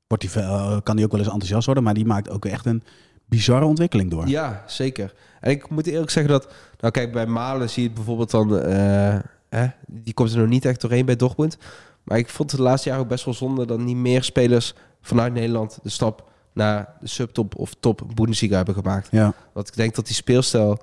wordt 0.07 0.33
die, 0.33 0.42
uh, 0.42 0.77
kan 0.83 0.96
hij 0.96 1.05
ook 1.05 1.11
wel 1.11 1.20
eens 1.20 1.29
enthousiast 1.29 1.66
worden, 1.66 1.85
maar 1.85 1.94
die 1.94 2.07
maakt 2.07 2.31
ook 2.31 2.44
echt 2.44 2.66
een 2.66 2.83
bizarre 3.27 3.64
ontwikkeling 3.64 4.11
door. 4.11 4.29
Ja, 4.29 4.62
zeker. 4.66 5.14
En 5.40 5.51
ik 5.51 5.70
moet 5.70 5.87
eerlijk 5.87 6.11
zeggen 6.11 6.33
dat, 6.33 6.48
nou 6.81 6.92
kijk, 6.92 7.12
bij 7.12 7.27
Malen 7.27 7.70
zie 7.70 7.83
je 7.83 7.88
het 7.88 7.96
bijvoorbeeld 7.96 8.31
dan, 8.31 8.61
eh, 8.61 9.68
die 9.87 10.14
komt 10.14 10.33
er 10.33 10.38
nog 10.38 10.48
niet 10.48 10.64
echt 10.64 10.81
doorheen 10.81 11.07
bij 11.07 11.16
Dortmund. 11.16 11.59
Maar 12.03 12.18
ik 12.18 12.29
vond 12.29 12.51
het 12.51 12.61
de 12.61 12.66
laatste 12.66 12.88
jaar 12.88 12.98
ook 12.98 13.09
best 13.09 13.25
wel 13.25 13.35
zonde 13.35 13.66
dat 13.66 13.79
niet 13.79 13.96
meer 13.96 14.22
spelers 14.22 14.75
vanuit 15.01 15.33
Nederland 15.33 15.79
de 15.83 15.88
stap 15.88 16.31
naar 16.53 16.96
de 17.01 17.09
subtop 17.09 17.57
of 17.57 17.75
top 17.81 18.03
Bundesliga 18.14 18.57
hebben 18.57 18.75
gemaakt. 18.75 19.09
Ja. 19.11 19.35
Want 19.53 19.68
ik 19.68 19.77
denk 19.77 19.94
dat 19.94 20.07
die 20.07 20.14
speelstijl, 20.14 20.79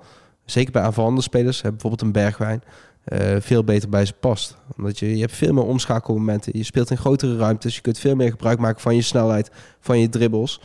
zeker 0.50 0.72
bij 0.72 0.82
aanvallende 0.82 1.22
spelers, 1.22 1.60
bijvoorbeeld 1.60 2.00
een 2.00 2.12
Bergwijn, 2.12 2.62
uh, 3.08 3.36
veel 3.40 3.64
beter 3.64 3.88
bij 3.88 4.04
ze 4.04 4.12
past. 4.12 4.56
Omdat 4.76 4.98
je, 4.98 5.14
je 5.14 5.20
hebt 5.20 5.32
veel 5.32 5.52
meer 5.52 5.64
omschakelmomenten. 5.64 6.58
Je 6.58 6.64
speelt 6.64 6.90
in 6.90 6.96
grotere 6.96 7.36
ruimtes. 7.36 7.74
Je 7.74 7.80
kunt 7.80 7.98
veel 7.98 8.14
meer 8.14 8.30
gebruik 8.30 8.58
maken 8.58 8.80
van 8.80 8.94
je 8.94 9.02
snelheid, 9.02 9.50
van 9.80 9.98
je 9.98 10.08
dribbles. 10.08 10.60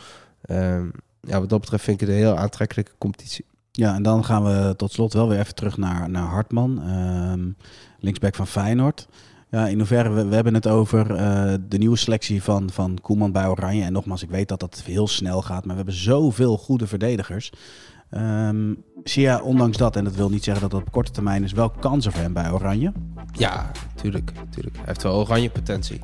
Um, 0.49 0.91
ja, 1.21 1.39
wat 1.39 1.49
dat 1.49 1.61
betreft 1.61 1.83
vind 1.83 2.01
ik 2.01 2.07
het 2.07 2.15
een 2.15 2.23
heel 2.23 2.37
aantrekkelijke 2.37 2.91
competitie. 2.97 3.45
Ja, 3.71 3.95
en 3.95 4.03
dan 4.03 4.25
gaan 4.25 4.43
we 4.43 4.73
tot 4.75 4.91
slot 4.91 5.13
wel 5.13 5.29
weer 5.29 5.39
even 5.39 5.55
terug 5.55 5.77
naar, 5.77 6.09
naar 6.09 6.27
Hartman, 6.27 6.89
um, 6.89 7.55
linksback 7.99 8.35
van 8.35 8.47
Feyenoord. 8.47 9.07
Ja, 9.49 9.67
in 9.67 9.77
hoeverre, 9.77 10.25
we, 10.27 10.35
hebben 10.35 10.53
het 10.53 10.67
over 10.67 11.11
uh, 11.11 11.53
de 11.67 11.77
nieuwe 11.77 11.97
selectie 11.97 12.43
van, 12.43 12.69
van 12.69 12.97
Koeman 13.01 13.31
bij 13.31 13.47
Oranje. 13.47 13.83
En 13.83 13.93
nogmaals, 13.93 14.23
ik 14.23 14.29
weet 14.29 14.47
dat 14.47 14.59
dat 14.59 14.81
heel 14.85 15.07
snel 15.07 15.41
gaat, 15.41 15.65
maar 15.65 15.75
we 15.75 15.81
hebben 15.83 16.01
zoveel 16.01 16.57
goede 16.57 16.87
verdedigers. 16.87 17.51
Um, 18.11 18.83
zie 19.09 19.23
je 19.23 19.43
ondanks 19.43 19.77
dat, 19.77 19.95
en 19.95 20.03
dat 20.03 20.15
wil 20.15 20.29
niet 20.29 20.43
zeggen 20.43 20.61
dat 20.61 20.71
dat 20.71 20.81
op 20.81 20.91
korte 20.91 21.11
termijn 21.11 21.43
is, 21.43 21.51
wel 21.51 21.69
kansen 21.69 22.11
voor 22.11 22.21
hem 22.21 22.33
bij 22.33 22.51
Oranje? 22.51 22.91
Ja, 23.31 23.71
tuurlijk. 23.95 24.31
tuurlijk. 24.49 24.75
Hij 24.75 24.85
heeft 24.85 25.03
wel 25.03 25.15
Oranje 25.15 25.49
potentie. 25.49 26.01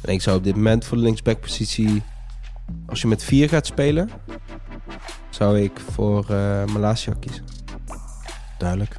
En 0.00 0.12
ik 0.12 0.22
zou 0.22 0.36
op 0.36 0.44
dit 0.44 0.54
moment 0.54 0.84
voor 0.84 0.96
de 0.96 1.02
linksbackpositie, 1.02 2.02
als 2.86 3.00
je 3.00 3.06
met 3.06 3.24
vier 3.24 3.48
gaat 3.48 3.66
spelen, 3.66 4.10
zou 5.30 5.60
ik 5.60 5.80
voor 5.94 6.26
uh, 6.30 6.64
Malasia 6.64 7.12
kiezen. 7.20 7.44
Duidelijk. 8.58 8.96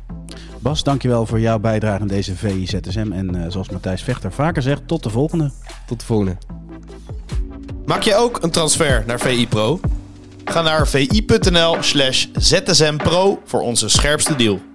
Bas, 0.59 0.83
dankjewel 0.83 1.25
voor 1.25 1.39
jouw 1.39 1.59
bijdrage 1.59 2.01
aan 2.01 2.07
deze 2.07 2.35
VIZSM. 2.35 3.11
En 3.11 3.35
uh, 3.35 3.45
zoals 3.47 3.69
Matthijs 3.69 4.03
Vechter 4.03 4.31
vaker 4.31 4.61
zegt, 4.61 4.87
tot 4.87 5.03
de 5.03 5.09
volgende. 5.09 5.51
Tot 5.87 5.99
de 5.99 6.05
volgende. 6.05 6.37
Maak 7.85 8.01
jij 8.01 8.17
ook 8.17 8.43
een 8.43 8.51
transfer 8.51 9.03
naar 9.07 9.19
VI 9.19 9.47
Pro? 9.47 9.79
Ga 10.49 10.61
naar 10.61 10.87
vi.nl 10.87 11.77
slash 11.79 12.27
zsmpro 12.33 13.41
voor 13.45 13.61
onze 13.61 13.89
scherpste 13.89 14.35
deal. 14.35 14.68